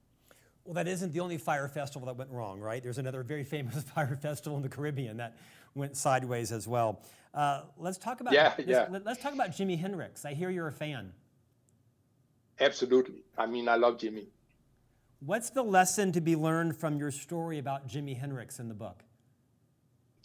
Well, 0.64 0.74
that 0.74 0.88
isn't 0.88 1.14
the 1.14 1.20
only 1.20 1.38
fire 1.38 1.68
festival 1.68 2.08
that 2.08 2.18
went 2.18 2.32
wrong, 2.32 2.60
right? 2.60 2.82
There's 2.82 2.98
another 2.98 3.22
very 3.22 3.44
famous 3.44 3.84
fire 3.96 4.16
festival 4.16 4.58
in 4.58 4.64
the 4.64 4.70
Caribbean 4.70 5.18
that 5.18 5.38
went 5.76 5.96
sideways 5.96 6.52
as 6.52 6.68
well. 6.68 7.02
Uh, 7.34 7.64
let's 7.78 7.98
talk 7.98 8.22
about 8.22 8.34
yeah, 8.34 8.54
let's, 8.58 8.70
yeah. 8.70 8.88
let's 9.04 9.22
talk 9.22 9.34
about 9.34 9.52
Jimi 9.52 9.78
Hendrix. 9.80 10.26
I 10.26 10.34
hear 10.34 10.50
you're 10.50 10.68
a 10.68 10.72
fan. 10.72 11.12
Absolutely. 12.60 13.24
I 13.38 13.46
mean, 13.46 13.68
I 13.68 13.76
love 13.76 13.98
Jimi. 13.98 14.28
What's 15.20 15.50
the 15.50 15.64
lesson 15.64 16.12
to 16.14 16.22
be 16.22 16.36
learned 16.36 16.78
from 16.78 16.98
your 16.98 17.12
story 17.12 17.60
about 17.60 17.88
Jimi 17.88 18.18
Hendrix 18.18 18.60
in 18.60 18.70
the 18.70 18.74
book? 18.74 19.04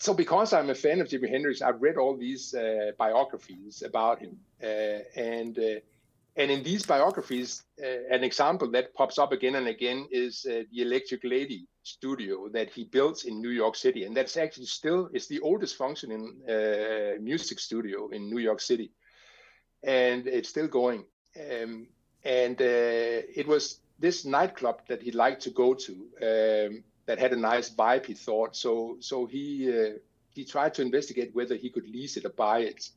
So 0.00 0.14
because 0.14 0.54
I'm 0.54 0.70
a 0.70 0.74
fan 0.74 1.02
of 1.02 1.08
Jimi 1.08 1.28
Hendrix, 1.28 1.60
I've 1.60 1.82
read 1.82 1.98
all 1.98 2.16
these 2.16 2.54
uh, 2.54 2.92
biographies 2.96 3.82
about 3.82 4.18
him, 4.18 4.38
uh, 4.62 5.00
and 5.14 5.58
uh, 5.58 5.80
and 6.36 6.50
in 6.50 6.62
these 6.62 6.86
biographies, 6.86 7.64
uh, 7.82 8.14
an 8.14 8.24
example 8.24 8.70
that 8.70 8.94
pops 8.94 9.18
up 9.18 9.32
again 9.32 9.56
and 9.56 9.68
again 9.68 10.08
is 10.10 10.46
uh, 10.46 10.62
the 10.72 10.80
Electric 10.80 11.22
Lady 11.22 11.68
studio 11.82 12.48
that 12.48 12.70
he 12.70 12.84
built 12.84 13.26
in 13.26 13.42
New 13.42 13.50
York 13.50 13.76
City, 13.76 14.04
and 14.04 14.16
that's 14.16 14.38
actually 14.38 14.66
still 14.66 15.10
is 15.12 15.26
the 15.26 15.40
oldest 15.40 15.76
functioning 15.76 16.40
uh, 16.48 17.20
music 17.20 17.58
studio 17.58 18.08
in 18.08 18.30
New 18.30 18.40
York 18.40 18.62
City, 18.62 18.92
and 19.82 20.26
it's 20.26 20.48
still 20.48 20.68
going. 20.68 21.04
Um, 21.38 21.88
and 22.24 22.58
it 22.60 23.46
was 23.46 23.80
this 23.98 24.24
nightclub 24.24 24.80
that 24.88 25.02
he 25.02 25.10
liked 25.10 25.42
to 25.42 25.50
go 25.50 25.74
to. 25.74 25.92
Um, 26.22 26.84
that 27.10 27.18
had 27.18 27.32
a 27.32 27.36
nice 27.36 27.68
vibe. 27.68 28.06
He 28.06 28.14
thought 28.14 28.54
so. 28.54 28.96
So 29.00 29.26
he 29.26 29.44
uh, 29.68 29.98
he 30.36 30.44
tried 30.44 30.74
to 30.74 30.82
investigate 30.82 31.34
whether 31.34 31.56
he 31.56 31.68
could 31.68 31.88
lease 31.88 32.16
it 32.16 32.24
or 32.24 32.34
buy 32.46 32.58
it, 32.70 32.88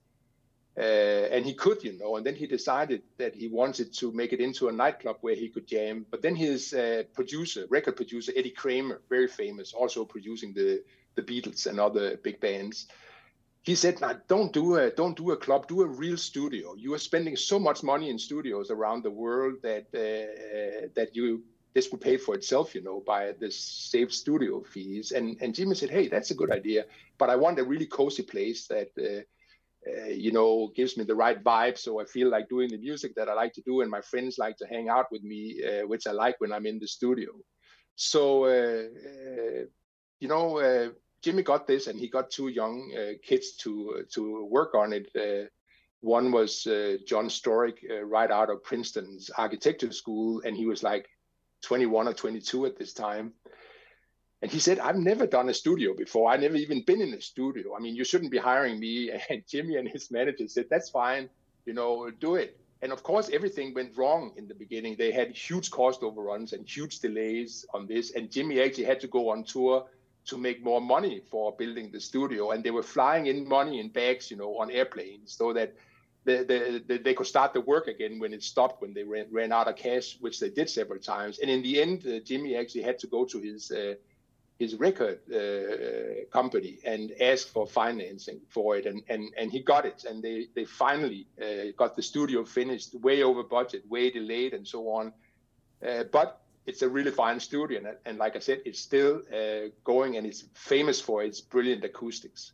uh, 0.78 1.26
and 1.36 1.43
he 1.43 1.56
could, 1.56 1.84
you 1.84 1.93
know. 1.97 2.15
And 2.17 2.23
then 2.23 2.36
he 2.36 2.45
decided 2.45 3.02
that 3.17 3.34
he 3.34 3.47
wanted 3.47 3.91
to 3.95 4.12
make 4.12 4.32
it 4.32 4.39
into 4.39 4.67
a 4.67 4.71
nightclub 4.71 5.17
where 5.21 5.34
he 5.34 5.49
could 5.49 5.65
jam. 5.65 6.06
But 6.12 6.21
then 6.21 6.36
his 6.36 6.76
uh, 6.76 7.04
producer, 7.15 7.65
record 7.71 7.95
producer 7.95 8.32
Eddie 8.36 8.52
Kramer, 8.52 9.02
very 9.10 9.28
famous, 9.28 9.73
also 9.73 10.06
producing 10.06 10.54
the 10.54 10.84
the 11.15 11.23
Beatles 11.23 11.65
and 11.65 11.80
other 11.80 12.17
big 12.17 12.39
bands. 12.39 12.86
He 13.63 13.73
said, 13.73 13.99
"Now 13.99 14.13
don't 14.28 14.54
do 14.54 14.76
a 14.78 14.91
don't 14.91 15.17
do 15.17 15.32
a 15.32 15.38
club, 15.38 15.67
do 15.67 15.82
a 15.82 15.88
real 15.88 16.17
studio. 16.17 16.76
You 16.76 16.93
are 16.93 17.04
spending 17.10 17.36
so 17.36 17.58
much 17.58 17.82
money 17.82 18.12
in 18.12 18.19
studios 18.19 18.69
around 18.69 19.02
the 19.02 19.15
world 19.23 19.56
that 19.63 19.86
uh, 20.06 20.89
that 20.97 21.15
you 21.15 21.41
this 21.74 21.92
would 21.92 22.02
pay 22.02 22.18
for 22.18 22.36
itself, 22.36 22.76
you 22.76 22.84
know, 22.84 23.02
by 23.06 23.34
the 23.40 23.50
saved 23.50 24.14
studio 24.14 24.62
fees. 24.64 25.12
And 25.12 25.38
and 25.42 25.54
Jimi 25.54 25.76
said, 25.76 25.90
hey, 25.90 26.08
that's 26.08 26.32
a 26.32 26.36
good 26.36 26.52
idea, 26.52 26.86
but 27.18 27.30
I 27.30 27.36
want 27.36 27.60
a 27.60 27.64
really 27.64 27.88
cozy 27.88 28.24
place 28.24 28.68
that. 28.68 28.90
Uh, 28.98 29.24
uh, 29.86 30.06
you 30.06 30.32
know, 30.32 30.72
gives 30.76 30.96
me 30.96 31.04
the 31.04 31.14
right 31.16 31.44
vibe. 31.44 31.78
So 31.78 32.00
I 32.00 32.06
feel 32.06 32.30
like 32.30 32.48
doing 32.48 32.70
the 32.70 32.78
music 32.78 33.16
that 33.16 33.28
I 33.28 33.34
like 33.34 33.52
to 33.54 33.62
do, 33.62 33.82
and 33.82 33.92
my 33.92 34.00
friends 34.00 34.38
like 34.38 34.56
to 34.58 34.66
hang 34.66 34.88
out 34.88 35.12
with 35.12 35.24
me, 35.24 35.62
uh, 35.62 35.86
which 35.88 36.08
I 36.08 36.12
like 36.12 36.40
when 36.40 36.54
I'm 36.54 36.66
in 36.66 36.80
the 36.80 36.88
studio. 36.88 37.32
So, 37.96 38.46
uh, 38.46 38.88
uh 39.10 39.66
you 40.22 40.30
know, 40.30 40.60
uh, 40.60 40.90
Jimi 41.22 41.44
got 41.44 41.68
this, 41.68 41.88
and 41.88 42.00
he 42.00 42.08
got 42.08 42.32
two 42.32 42.48
young 42.48 42.94
uh, 42.98 43.14
kids 43.22 43.58
to 43.64 44.06
to 44.14 44.46
work 44.46 44.74
on 44.74 44.94
it. 44.94 45.52
one 46.00 46.32
was 46.32 46.64
John 47.10 47.28
Storyk, 47.28 47.80
right 48.04 48.32
out 48.32 48.50
of 48.50 48.64
Princeton's 48.64 49.30
architecture 49.38 49.92
school, 49.92 50.42
and 50.46 50.56
he 50.56 50.66
was 50.66 50.82
like, 50.82 51.10
21 51.63 52.08
or 52.08 52.13
22 52.13 52.65
at 52.65 52.78
this 52.78 52.93
time. 52.93 53.34
And 54.41 54.52
he 54.52 54.60
said, 54.60 54.80
I've 54.80 54.97
never 54.97 55.26
done 55.26 55.47
a 55.47 55.54
studio 55.54 55.95
before. 55.95 56.30
I've 56.30 56.41
never 56.41 56.58
even 56.58 56.84
been 56.84 57.02
in 57.02 57.13
a 57.13 57.21
studio. 57.21 57.76
I 57.78 57.80
mean, 57.80 57.95
you 57.95 58.04
shouldn't 58.04 58.32
be 58.32 58.38
hiring 58.38 58.80
me. 58.80 59.10
And 59.30 59.45
Jimi 59.45 59.80
and 59.80 59.88
his 59.88 60.12
manager 60.12 60.47
said, 60.47 60.65
That's 60.69 60.89
fine, 60.89 61.30
you 61.65 61.73
know, 61.73 62.12
do 62.19 62.36
it. 62.36 62.60
And 62.82 62.91
of 62.91 63.02
course, 63.02 63.30
everything 63.32 63.73
went 63.73 63.97
wrong 63.97 64.34
in 64.36 64.45
the 64.49 64.54
beginning. 64.54 64.97
They 64.97 65.12
had 65.12 65.32
huge 65.32 65.71
cost 65.71 66.04
overruns 66.04 66.52
and 66.52 66.67
huge 66.67 66.99
delays 66.99 67.65
on 67.73 67.88
this. 67.88 68.12
And 68.15 68.30
Jimi 68.30 68.63
actually 68.63 68.84
had 68.84 68.99
to 68.99 69.08
go 69.08 69.30
on 69.30 69.45
tour 69.45 69.86
to 70.26 70.38
make 70.38 70.62
more 70.62 70.82
money 70.82 71.21
for 71.32 71.56
building 71.56 71.89
the 71.91 72.02
studio. 72.02 72.52
And 72.52 72.62
they 72.62 72.71
were 72.71 72.84
flying 72.84 73.28
in 73.28 73.47
money 73.47 73.80
in 73.80 73.88
bags, 73.88 74.30
you 74.30 74.36
know, 74.36 74.58
on 74.60 74.69
airplanes 74.69 75.32
so 75.32 75.54
that 75.54 75.73
the, 76.26 76.84
the, 76.88 76.98
they 76.98 77.14
could 77.14 77.28
start 77.28 77.54
the 77.54 77.62
work 77.62 77.88
again 77.88 78.20
when 78.20 78.34
it 78.34 78.44
stopped 78.44 78.82
when 78.82 78.94
they 78.94 79.04
ran, 79.04 79.28
ran 79.32 79.52
out 79.52 79.68
of 79.68 79.76
cash, 79.76 80.18
which 80.22 80.40
they 80.40 80.50
did 80.50 80.70
several 80.70 81.00
times. 81.00 81.40
And 81.40 81.50
in 81.50 81.62
the 81.62 81.82
end, 81.82 82.04
uh, 82.06 82.20
Jimi 82.22 82.58
actually 82.58 82.84
had 82.84 83.00
to 83.00 83.08
go 83.08 83.26
to 83.26 83.40
his 83.40 83.72
uh, 83.72 83.96
his 84.60 84.76
record 84.76 85.20
uh, 85.34 86.26
company 86.32 86.78
and 86.86 87.12
ask 87.20 87.48
for 87.48 87.66
financing 87.66 88.40
for 88.50 88.78
it, 88.78 88.86
and, 88.86 89.02
and, 89.10 89.34
and 89.38 89.52
he 89.52 89.60
got 89.60 89.86
it. 89.86 90.06
And 90.08 90.24
they 90.24 90.48
they 90.56 90.66
finally 90.66 91.28
uh, 91.42 91.72
got 91.76 91.96
the 91.96 92.04
studio 92.04 92.46
finished, 92.46 92.94
way 92.96 93.24
over 93.24 93.44
budget, 93.44 93.84
way 93.90 94.10
delayed, 94.10 94.54
and 94.54 94.66
so 94.68 94.90
on. 94.90 95.12
Uh, 95.86 96.04
but 96.12 96.42
it's 96.66 96.82
a 96.82 96.88
really 96.88 97.12
fine 97.12 97.40
studio, 97.40 97.80
and, 97.80 97.98
and 98.06 98.18
like 98.18 98.38
I 98.38 98.40
said, 98.40 98.62
it's 98.64 98.80
still 98.80 99.24
uh, 99.34 99.70
going, 99.84 100.16
and 100.16 100.26
it's 100.26 100.46
famous 100.54 101.02
for 101.02 101.24
its 101.24 101.42
brilliant 101.42 101.84
acoustics 101.84 102.54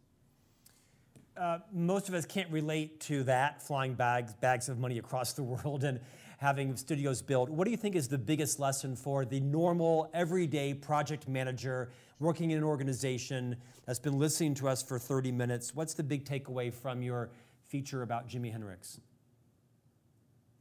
uh, 1.38 1.60
most 1.72 2.10
of 2.10 2.16
us 2.16 2.26
can't 2.26 2.50
relate 2.52 3.00
to 3.02 3.24
that, 3.24 3.62
flying 3.62 3.94
bags, 3.94 4.34
bags 4.34 4.70
of 4.70 4.80
money 4.80 4.98
across 4.98 5.34
the 5.34 5.44
world 5.54 5.84
and 5.84 6.00
having 6.40 6.76
studios 6.78 7.22
built. 7.22 7.50
What 7.50 7.66
do 7.66 7.72
you 7.72 7.78
think 7.78 7.96
is 7.96 8.08
the 8.08 8.18
biggest 8.18 8.60
lesson 8.60 8.96
for 8.96 9.26
the 9.26 9.40
normal, 9.42 10.10
everyday 10.14 10.74
project 10.74 11.28
manager 11.28 11.90
working 12.20 12.52
in 12.52 12.58
an 12.58 12.64
organization 12.64 13.58
that's 13.86 14.00
been 14.00 14.18
listening 14.18 14.54
to 14.56 14.70
us 14.70 14.82
for 14.82 14.98
30 14.98 15.32
minutes? 15.34 15.76
What's 15.76 15.94
the 15.94 16.04
big 16.04 16.24
takeaway 16.24 16.74
from 16.74 17.02
your 17.02 17.30
feature 17.68 18.04
about 18.04 18.28
Jimi 18.28 18.52
Hendrix? 18.52 19.02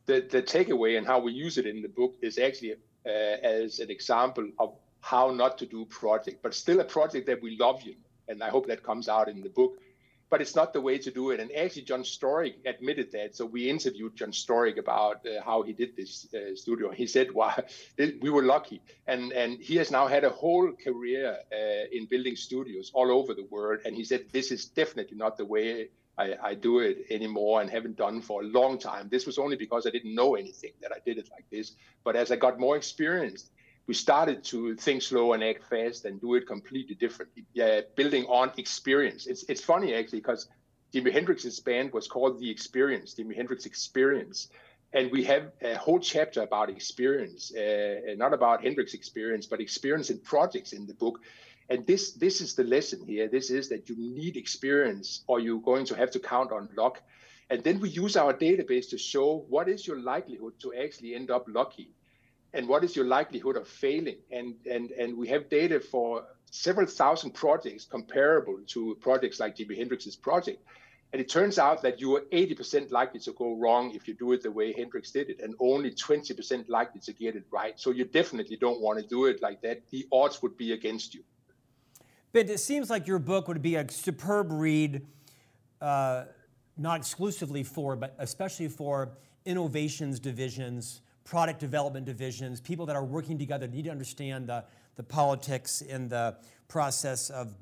The, 0.06 0.26
the 0.28 0.42
takeaway 0.42 0.98
and 0.98 1.06
how 1.06 1.20
we 1.20 1.32
use 1.32 1.58
it 1.58 1.66
in 1.66 1.80
the 1.82 1.88
book 1.88 2.16
is 2.22 2.38
actually 2.38 2.74
uh, 3.06 3.08
as 3.08 3.78
an 3.78 3.90
example 3.90 4.48
of 4.58 4.74
how 5.00 5.30
not 5.30 5.58
to 5.58 5.66
do 5.66 5.84
project, 5.84 6.42
but 6.42 6.54
still 6.54 6.80
a 6.80 6.84
project 6.84 7.26
that 7.26 7.40
we 7.40 7.56
love 7.56 7.82
you. 7.82 7.94
And 8.26 8.42
I 8.42 8.48
hope 8.50 8.66
that 8.66 8.82
comes 8.82 9.08
out 9.08 9.28
in 9.28 9.42
the 9.42 9.48
book 9.48 9.78
but 10.30 10.40
it's 10.40 10.54
not 10.54 10.72
the 10.72 10.80
way 10.80 10.98
to 10.98 11.10
do 11.10 11.30
it. 11.30 11.40
And 11.40 11.50
actually, 11.52 11.82
John 11.82 12.02
Storyk 12.02 12.54
admitted 12.66 13.12
that. 13.12 13.36
So 13.36 13.46
we 13.46 13.68
interviewed 13.68 14.16
John 14.16 14.32
Storyk 14.32 14.78
about 14.78 15.26
uh, 15.26 15.42
how 15.44 15.62
he 15.62 15.72
did 15.72 15.96
this 15.96 16.26
uh, 16.34 16.54
studio. 16.54 16.90
He 16.90 17.06
said, 17.06 17.32
"Wow, 17.32 17.62
we 17.98 18.30
were 18.30 18.42
lucky." 18.42 18.80
And 19.06 19.32
and 19.32 19.58
he 19.60 19.76
has 19.76 19.90
now 19.90 20.06
had 20.06 20.24
a 20.24 20.30
whole 20.30 20.72
career 20.72 21.38
uh, 21.52 21.96
in 21.96 22.06
building 22.06 22.36
studios 22.36 22.90
all 22.94 23.10
over 23.10 23.34
the 23.34 23.46
world. 23.50 23.80
And 23.84 23.94
he 23.94 24.04
said, 24.04 24.26
"This 24.32 24.50
is 24.50 24.66
definitely 24.66 25.16
not 25.16 25.36
the 25.36 25.44
way." 25.44 25.88
I, 26.18 26.34
I 26.42 26.54
do 26.54 26.80
it 26.80 27.06
anymore 27.10 27.60
and 27.60 27.70
haven't 27.70 27.96
done 27.96 28.20
for 28.22 28.42
a 28.42 28.44
long 28.44 28.76
time. 28.76 29.08
This 29.08 29.24
was 29.24 29.38
only 29.38 29.54
because 29.54 29.86
I 29.86 29.90
didn't 29.90 30.16
know 30.16 30.34
anything 30.34 30.72
that 30.82 30.90
I 30.90 30.98
did 31.06 31.16
it 31.16 31.30
like 31.30 31.44
this. 31.48 31.76
But 32.02 32.16
as 32.16 32.32
I 32.32 32.36
got 32.36 32.58
more 32.58 32.76
experienced, 32.76 33.52
we 33.88 33.94
started 33.94 34.44
to 34.44 34.76
think 34.76 35.02
slow 35.02 35.32
and 35.32 35.42
act 35.42 35.64
fast 35.64 36.04
and 36.04 36.20
do 36.20 36.34
it 36.34 36.46
completely 36.46 36.94
differently. 36.94 37.44
Yeah, 37.54 37.80
building 37.96 38.26
on 38.26 38.52
experience. 38.58 39.26
It's 39.26 39.44
it's 39.48 39.62
funny 39.62 39.94
actually 39.94 40.20
because 40.20 40.46
Jimi 40.94 41.10
Hendrix's 41.10 41.58
band 41.58 41.92
was 41.92 42.06
called 42.06 42.38
The 42.38 42.50
Experience, 42.50 43.14
Jimi 43.14 43.34
Hendrix 43.34 43.66
Experience, 43.66 44.48
and 44.92 45.10
we 45.10 45.24
have 45.24 45.52
a 45.62 45.74
whole 45.74 46.00
chapter 46.00 46.42
about 46.42 46.70
experience, 46.70 47.54
uh, 47.54 48.14
not 48.16 48.32
about 48.32 48.62
Hendrix 48.62 48.94
experience, 48.94 49.46
but 49.46 49.60
experience 49.60 50.10
in 50.10 50.18
projects 50.20 50.72
in 50.72 50.86
the 50.86 50.94
book. 50.94 51.20
And 51.70 51.86
this 51.86 52.12
this 52.12 52.42
is 52.42 52.54
the 52.54 52.64
lesson 52.64 53.00
here. 53.06 53.26
This 53.26 53.50
is 53.50 53.70
that 53.70 53.88
you 53.88 53.96
need 53.96 54.36
experience, 54.36 55.24
or 55.26 55.40
you're 55.40 55.66
going 55.72 55.86
to 55.86 55.94
have 55.94 56.10
to 56.10 56.20
count 56.20 56.52
on 56.52 56.68
luck. 56.76 57.00
And 57.50 57.64
then 57.64 57.80
we 57.80 57.88
use 57.88 58.18
our 58.18 58.34
database 58.34 58.90
to 58.90 58.98
show 58.98 59.46
what 59.48 59.66
is 59.70 59.86
your 59.86 59.98
likelihood 59.98 60.52
to 60.60 60.74
actually 60.74 61.14
end 61.14 61.30
up 61.30 61.46
lucky 61.48 61.94
and 62.54 62.66
what 62.66 62.84
is 62.84 62.96
your 62.96 63.04
likelihood 63.04 63.56
of 63.56 63.68
failing? 63.68 64.16
And, 64.30 64.54
and, 64.70 64.90
and 64.92 65.16
we 65.16 65.28
have 65.28 65.48
data 65.48 65.80
for 65.80 66.24
several 66.50 66.86
thousand 66.86 67.32
projects 67.32 67.84
comparable 67.84 68.58
to 68.68 68.96
projects 69.00 69.38
like 69.38 69.56
Jimi 69.56 69.76
Hendrix's 69.76 70.16
project. 70.16 70.62
And 71.12 71.20
it 71.22 71.28
turns 71.28 71.58
out 71.58 71.80
that 71.82 72.00
you 72.00 72.16
are 72.16 72.20
80% 72.32 72.90
likely 72.90 73.20
to 73.20 73.32
go 73.32 73.56
wrong 73.56 73.92
if 73.94 74.06
you 74.06 74.14
do 74.14 74.32
it 74.32 74.42
the 74.42 74.50
way 74.50 74.74
Hendrix 74.74 75.10
did 75.10 75.30
it, 75.30 75.40
and 75.40 75.54
only 75.58 75.90
20% 75.90 76.68
likely 76.68 77.00
to 77.00 77.12
get 77.14 77.34
it 77.34 77.44
right. 77.50 77.80
So 77.80 77.90
you 77.90 78.04
definitely 78.04 78.56
don't 78.56 78.80
want 78.82 79.00
to 79.00 79.06
do 79.06 79.24
it 79.24 79.40
like 79.40 79.62
that. 79.62 79.88
The 79.90 80.06
odds 80.12 80.42
would 80.42 80.58
be 80.58 80.72
against 80.72 81.14
you. 81.14 81.22
But 82.32 82.50
it 82.50 82.60
seems 82.60 82.90
like 82.90 83.06
your 83.06 83.18
book 83.18 83.48
would 83.48 83.62
be 83.62 83.76
a 83.76 83.90
superb 83.90 84.52
read, 84.52 85.06
uh, 85.80 86.24
not 86.76 86.98
exclusively 86.98 87.62
for, 87.62 87.96
but 87.96 88.14
especially 88.18 88.68
for 88.68 89.12
innovations 89.46 90.20
divisions, 90.20 91.00
product 91.28 91.60
development 91.60 92.06
divisions, 92.06 92.58
people 92.58 92.86
that 92.86 92.96
are 92.96 93.04
working 93.04 93.36
together 93.38 93.68
need 93.68 93.84
to 93.84 93.90
understand 93.90 94.46
the, 94.48 94.64
the 94.96 95.02
politics 95.02 95.82
and 95.82 96.08
the 96.08 96.34
process 96.68 97.28
of 97.28 97.54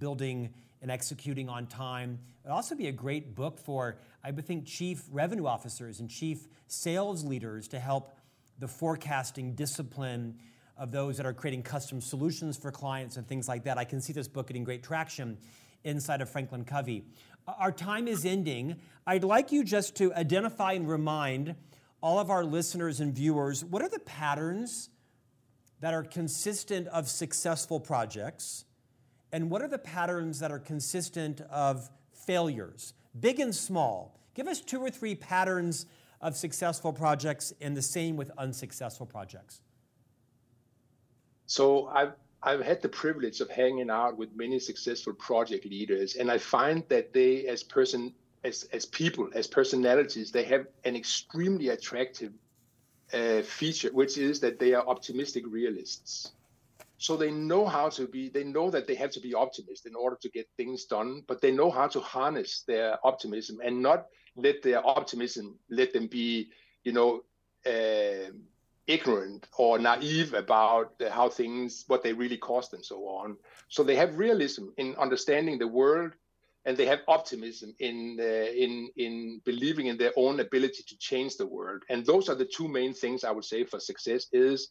building 0.00 0.52
and 0.82 0.90
executing 0.90 1.48
on 1.48 1.68
time. 1.68 2.18
It'd 2.42 2.50
also 2.50 2.74
be 2.74 2.88
a 2.88 2.92
great 2.92 3.36
book 3.36 3.60
for, 3.60 3.98
I 4.24 4.32
would 4.32 4.44
think, 4.44 4.66
chief 4.66 5.04
revenue 5.12 5.46
officers 5.46 6.00
and 6.00 6.10
chief 6.10 6.48
sales 6.66 7.24
leaders 7.24 7.68
to 7.68 7.78
help 7.78 8.18
the 8.58 8.66
forecasting 8.66 9.54
discipline 9.54 10.36
of 10.76 10.90
those 10.90 11.16
that 11.18 11.24
are 11.24 11.32
creating 11.32 11.62
custom 11.62 12.00
solutions 12.00 12.56
for 12.56 12.72
clients 12.72 13.16
and 13.16 13.28
things 13.28 13.46
like 13.46 13.62
that. 13.62 13.78
I 13.78 13.84
can 13.84 14.00
see 14.00 14.12
this 14.12 14.26
book 14.26 14.48
getting 14.48 14.64
great 14.64 14.82
traction 14.82 15.38
inside 15.84 16.20
of 16.20 16.28
Franklin 16.28 16.64
Covey. 16.64 17.04
Our 17.46 17.70
time 17.70 18.08
is 18.08 18.24
ending. 18.24 18.74
I'd 19.06 19.22
like 19.22 19.52
you 19.52 19.62
just 19.62 19.94
to 19.98 20.12
identify 20.14 20.72
and 20.72 20.88
remind 20.88 21.54
all 22.04 22.18
of 22.18 22.28
our 22.30 22.44
listeners 22.44 23.00
and 23.00 23.14
viewers 23.14 23.64
what 23.64 23.80
are 23.80 23.88
the 23.88 23.98
patterns 24.00 24.90
that 25.80 25.94
are 25.94 26.02
consistent 26.02 26.86
of 26.88 27.08
successful 27.08 27.80
projects 27.80 28.66
and 29.32 29.50
what 29.50 29.62
are 29.62 29.68
the 29.68 29.78
patterns 29.78 30.38
that 30.38 30.52
are 30.52 30.58
consistent 30.58 31.40
of 31.50 31.90
failures, 32.12 32.92
big 33.18 33.40
and 33.40 33.54
small? 33.54 34.20
Give 34.34 34.46
us 34.46 34.60
two 34.60 34.80
or 34.80 34.90
three 34.90 35.14
patterns 35.14 35.86
of 36.20 36.36
successful 36.36 36.92
projects 36.92 37.52
and 37.60 37.76
the 37.76 37.82
same 37.82 38.16
with 38.16 38.30
unsuccessful 38.38 39.06
projects. 39.06 39.62
So 41.46 41.86
I've 41.88 42.12
I've 42.42 42.60
had 42.60 42.82
the 42.82 42.90
privilege 42.90 43.40
of 43.40 43.48
hanging 43.48 43.88
out 43.88 44.18
with 44.18 44.28
many 44.36 44.58
successful 44.58 45.14
project 45.14 45.64
leaders, 45.64 46.16
and 46.16 46.30
I 46.30 46.36
find 46.36 46.84
that 46.90 47.14
they, 47.14 47.46
as 47.46 47.62
person, 47.62 48.12
as 48.44 48.64
as 48.72 48.84
people, 48.84 49.28
as 49.34 49.46
personalities, 49.46 50.30
they 50.30 50.44
have 50.44 50.66
an 50.84 50.96
extremely 50.96 51.68
attractive 51.68 52.32
uh, 53.12 53.42
feature, 53.42 53.90
which 53.92 54.18
is 54.18 54.40
that 54.40 54.58
they 54.58 54.74
are 54.74 54.86
optimistic 54.86 55.44
realists. 55.48 56.32
So 56.98 57.16
they 57.16 57.30
know 57.30 57.66
how 57.66 57.88
to 57.90 58.06
be 58.06 58.28
they 58.28 58.44
know 58.44 58.70
that 58.70 58.86
they 58.86 58.94
have 58.94 59.10
to 59.10 59.20
be 59.20 59.34
optimist 59.34 59.86
in 59.86 59.94
order 59.94 60.16
to 60.22 60.28
get 60.30 60.48
things 60.56 60.84
done 60.84 61.22
but 61.26 61.40
they 61.40 61.50
know 61.50 61.70
how 61.70 61.86
to 61.88 62.00
harness 62.00 62.62
their 62.66 62.98
optimism 63.04 63.58
and 63.62 63.82
not 63.82 64.06
let 64.36 64.62
their 64.62 64.86
optimism 64.86 65.58
let 65.68 65.92
them 65.92 66.06
be 66.06 66.48
you 66.82 66.92
know 66.92 67.24
uh, 67.66 68.30
ignorant 68.86 69.48
or 69.56 69.78
naive 69.78 70.34
about 70.34 70.92
how 71.10 71.28
things 71.28 71.84
what 71.88 72.02
they 72.02 72.12
really 72.12 72.36
cost 72.36 72.74
and 72.74 72.84
so 72.84 73.06
on. 73.08 73.36
So 73.68 73.82
they 73.82 73.96
have 73.96 74.18
realism 74.18 74.68
in 74.76 74.94
understanding 74.96 75.58
the 75.58 75.68
world 75.68 76.12
and 76.66 76.76
they 76.76 76.86
have 76.86 77.00
optimism 77.08 77.74
in 77.78 78.16
uh, 78.20 78.50
in 78.64 78.88
in 78.96 79.40
believing 79.44 79.86
in 79.86 79.96
their 79.96 80.12
own 80.16 80.40
ability 80.40 80.82
to 80.86 80.96
change 80.98 81.36
the 81.36 81.46
world 81.46 81.82
and 81.90 82.04
those 82.06 82.28
are 82.28 82.34
the 82.34 82.50
two 82.56 82.68
main 82.68 82.92
things 82.94 83.24
i 83.24 83.30
would 83.30 83.44
say 83.44 83.64
for 83.64 83.78
success 83.78 84.26
is 84.32 84.70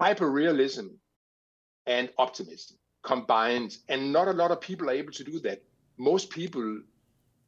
hyper 0.00 0.30
realism 0.30 0.86
and 1.86 2.10
optimism 2.18 2.76
combined. 3.02 3.76
And 3.88 4.12
not 4.12 4.28
a 4.28 4.32
lot 4.32 4.50
of 4.50 4.60
people 4.60 4.88
are 4.88 4.94
able 4.94 5.12
to 5.12 5.24
do 5.24 5.38
that. 5.40 5.62
Most 5.98 6.30
people 6.30 6.80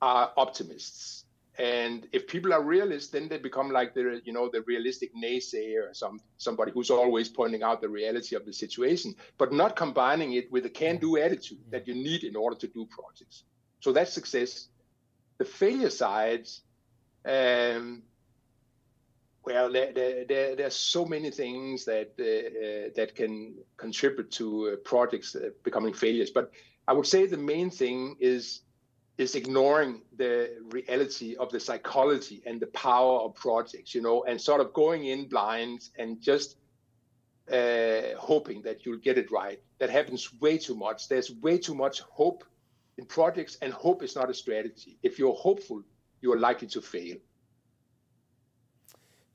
are 0.03 0.33
optimists. 0.37 1.25
And 1.57 2.09
if 2.13 2.27
people 2.27 2.53
are 2.53 2.63
realists, 2.63 3.11
then 3.11 3.29
they 3.29 3.39
become 3.39 3.71
like 3.71 3.95
the, 3.95 4.21
you 4.25 4.33
know, 4.33 4.51
the 4.53 4.63
realistic 4.63 5.15
naysayer, 5.15 5.91
or 5.91 5.95
some 5.95 6.21
somebody 6.37 6.73
who's 6.73 6.91
always 6.91 7.29
pointing 7.29 7.63
out 7.63 7.81
the 7.81 7.89
reality 7.89 8.35
of 8.35 8.45
the 8.45 8.53
situation, 8.53 9.15
but 9.39 9.53
not 9.53 9.77
combining 9.77 10.33
it 10.33 10.51
with 10.51 10.67
a 10.67 10.69
can-do 10.69 11.17
attitude 11.17 11.61
that 11.71 11.87
you 11.87 11.95
need 11.95 12.25
in 12.25 12.35
order 12.35 12.57
to 12.57 12.67
do 12.67 12.87
projects. 12.87 13.45
So 13.85 13.93
that's 13.93 14.15
success. 14.15 14.69
The 15.37 15.45
failure 15.45 15.91
sides, 15.91 16.63
um, 17.27 18.03
well, 19.45 19.71
there, 19.71 19.93
there, 19.93 20.25
there, 20.25 20.57
there's 20.57 20.75
so 20.75 21.05
many 21.05 21.31
things 21.31 21.85
that 21.85 22.13
uh, 22.19 22.25
uh, 22.25 22.91
that 22.97 23.15
can 23.15 23.57
contribute 23.77 24.31
to 24.41 24.47
uh, 24.71 24.77
projects 24.89 25.37
becoming 25.63 25.93
failures. 25.93 26.31
But 26.31 26.51
I 26.89 26.95
would 26.95 27.07
say 27.07 27.27
the 27.27 27.37
main 27.37 27.69
thing 27.69 28.17
is 28.21 28.63
is 29.19 29.35
ignoring 29.35 30.01
the 30.17 30.37
reality 30.71 31.37
of 31.37 31.51
the 31.53 31.61
psychology 31.61 32.43
and 32.47 32.59
the 32.61 32.69
power 32.69 33.21
of 33.21 33.35
projects, 33.35 33.95
you 33.95 34.01
know, 34.01 34.25
and 34.25 34.41
sort 34.41 34.63
of 34.63 34.73
going 34.73 35.05
in 35.05 35.29
blind 35.29 35.91
and 35.99 36.23
just 36.23 36.57
uh, 37.53 38.17
hoping 38.17 38.63
that 38.63 38.87
you'll 38.87 39.05
get 39.09 39.19
it 39.19 39.31
right. 39.31 39.61
That 39.79 39.91
happens 39.91 40.33
way 40.41 40.57
too 40.57 40.75
much. 40.75 41.09
There's 41.09 41.31
way 41.31 41.59
too 41.59 41.75
much 41.75 42.01
hope 42.01 42.45
in 42.99 43.05
projects, 43.07 43.59
and 43.63 43.73
hope 43.73 44.03
is 44.03 44.15
not 44.15 44.31
a 44.31 44.35
strategy. 44.35 44.99
If 45.03 45.19
you're 45.19 45.35
hopeful, 45.35 45.83
you 46.21 46.33
are 46.33 46.39
likely 46.39 46.69
to 46.69 46.81
fail. 46.81 47.17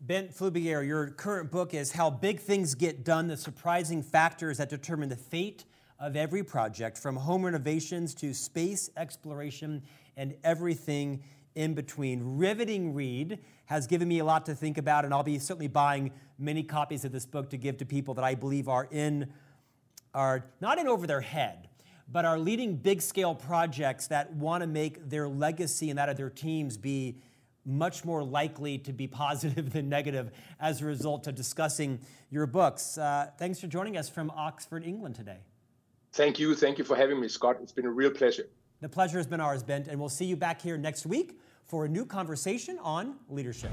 Bent 0.02 0.34
Flyvbjerg, 0.34 0.88
your 0.88 1.10
current 1.10 1.52
book 1.52 1.74
is 1.74 1.92
How 1.92 2.10
Big 2.10 2.40
Things 2.40 2.74
Get 2.74 3.04
Done 3.04 3.28
The 3.28 3.36
Surprising 3.36 4.02
Factors 4.02 4.58
That 4.58 4.70
Determine 4.70 5.10
the 5.10 5.18
Fate 5.18 5.66
of 6.00 6.16
Every 6.16 6.44
Project, 6.44 6.98
from 6.98 7.18
home 7.18 7.44
renovations 7.44 8.14
to 8.16 8.34
space 8.34 8.90
exploration 8.96 9.84
and 10.16 10.36
everything 10.44 11.22
in 11.56 11.74
between. 11.74 12.38
Riveting 12.38 12.94
read 12.94 13.40
has 13.66 13.88
given 13.88 14.08
me 14.08 14.20
a 14.20 14.26
lot 14.26 14.46
to 14.46 14.56
think 14.56 14.78
about, 14.78 15.04
and 15.04 15.14
I'll 15.14 15.24
be 15.24 15.38
certainly 15.38 15.68
buying 15.68 16.12
many 16.38 16.64
copies 16.64 17.04
of 17.04 17.12
this 17.12 17.26
book 17.26 17.50
to 17.50 17.58
give 17.58 17.78
to 17.78 17.86
people 17.86 18.14
that 18.14 18.24
I 18.24 18.36
believe 18.36 18.70
are 18.70 18.88
in, 18.90 19.32
are 20.14 20.46
not 20.62 20.80
in 20.80 20.88
over 20.88 21.06
their 21.06 21.22
head, 21.22 21.69
but 22.12 22.26
are 22.26 22.40
leading 22.40 22.76
big 22.76 23.02
scale 23.02 23.36
projects 23.36 24.08
that 24.08 24.34
want 24.34 24.62
to 24.62 24.68
make 24.68 25.10
their 25.10 25.28
legacy 25.28 25.90
and 25.90 26.00
that 26.00 26.10
of 26.10 26.18
their 26.18 26.30
teams 26.30 26.78
be 26.78 27.18
much 27.66 28.04
more 28.04 28.24
likely 28.24 28.78
to 28.80 28.92
be 28.94 29.08
positive 29.26 29.72
than 29.72 29.90
negative 29.90 30.32
as 30.60 30.82
a 30.82 30.86
result 30.86 31.28
of 31.28 31.36
discussing 31.36 32.00
your 32.30 32.48
books. 32.48 32.98
Uh, 32.98 33.30
thanks 33.38 33.60
for 33.60 33.68
joining 33.68 33.98
us 33.98 34.10
from 34.10 34.32
Oxford, 34.32 34.84
England 34.84 35.16
today. 35.16 35.38
Thank 36.12 36.40
you. 36.40 36.56
Thank 36.56 36.80
you 36.80 36.84
for 36.84 36.96
having 36.96 37.20
me, 37.20 37.28
Scott. 37.28 37.58
It's 37.62 37.72
been 37.72 37.86
a 37.86 37.92
real 37.92 38.12
pleasure. 38.12 38.48
The 38.82 38.90
pleasure 38.90 39.18
has 39.18 39.28
been 39.28 39.42
ours, 39.42 39.62
Bent, 39.62 39.88
and 39.88 40.00
we'll 40.00 40.10
see 40.10 40.26
you 40.26 40.36
back 40.36 40.62
here 40.62 40.78
next 40.78 41.06
week 41.06 41.40
for 41.66 41.86
a 41.86 41.90
new 41.90 42.06
conversation 42.06 42.80
on 42.82 43.18
leadership. 43.30 43.72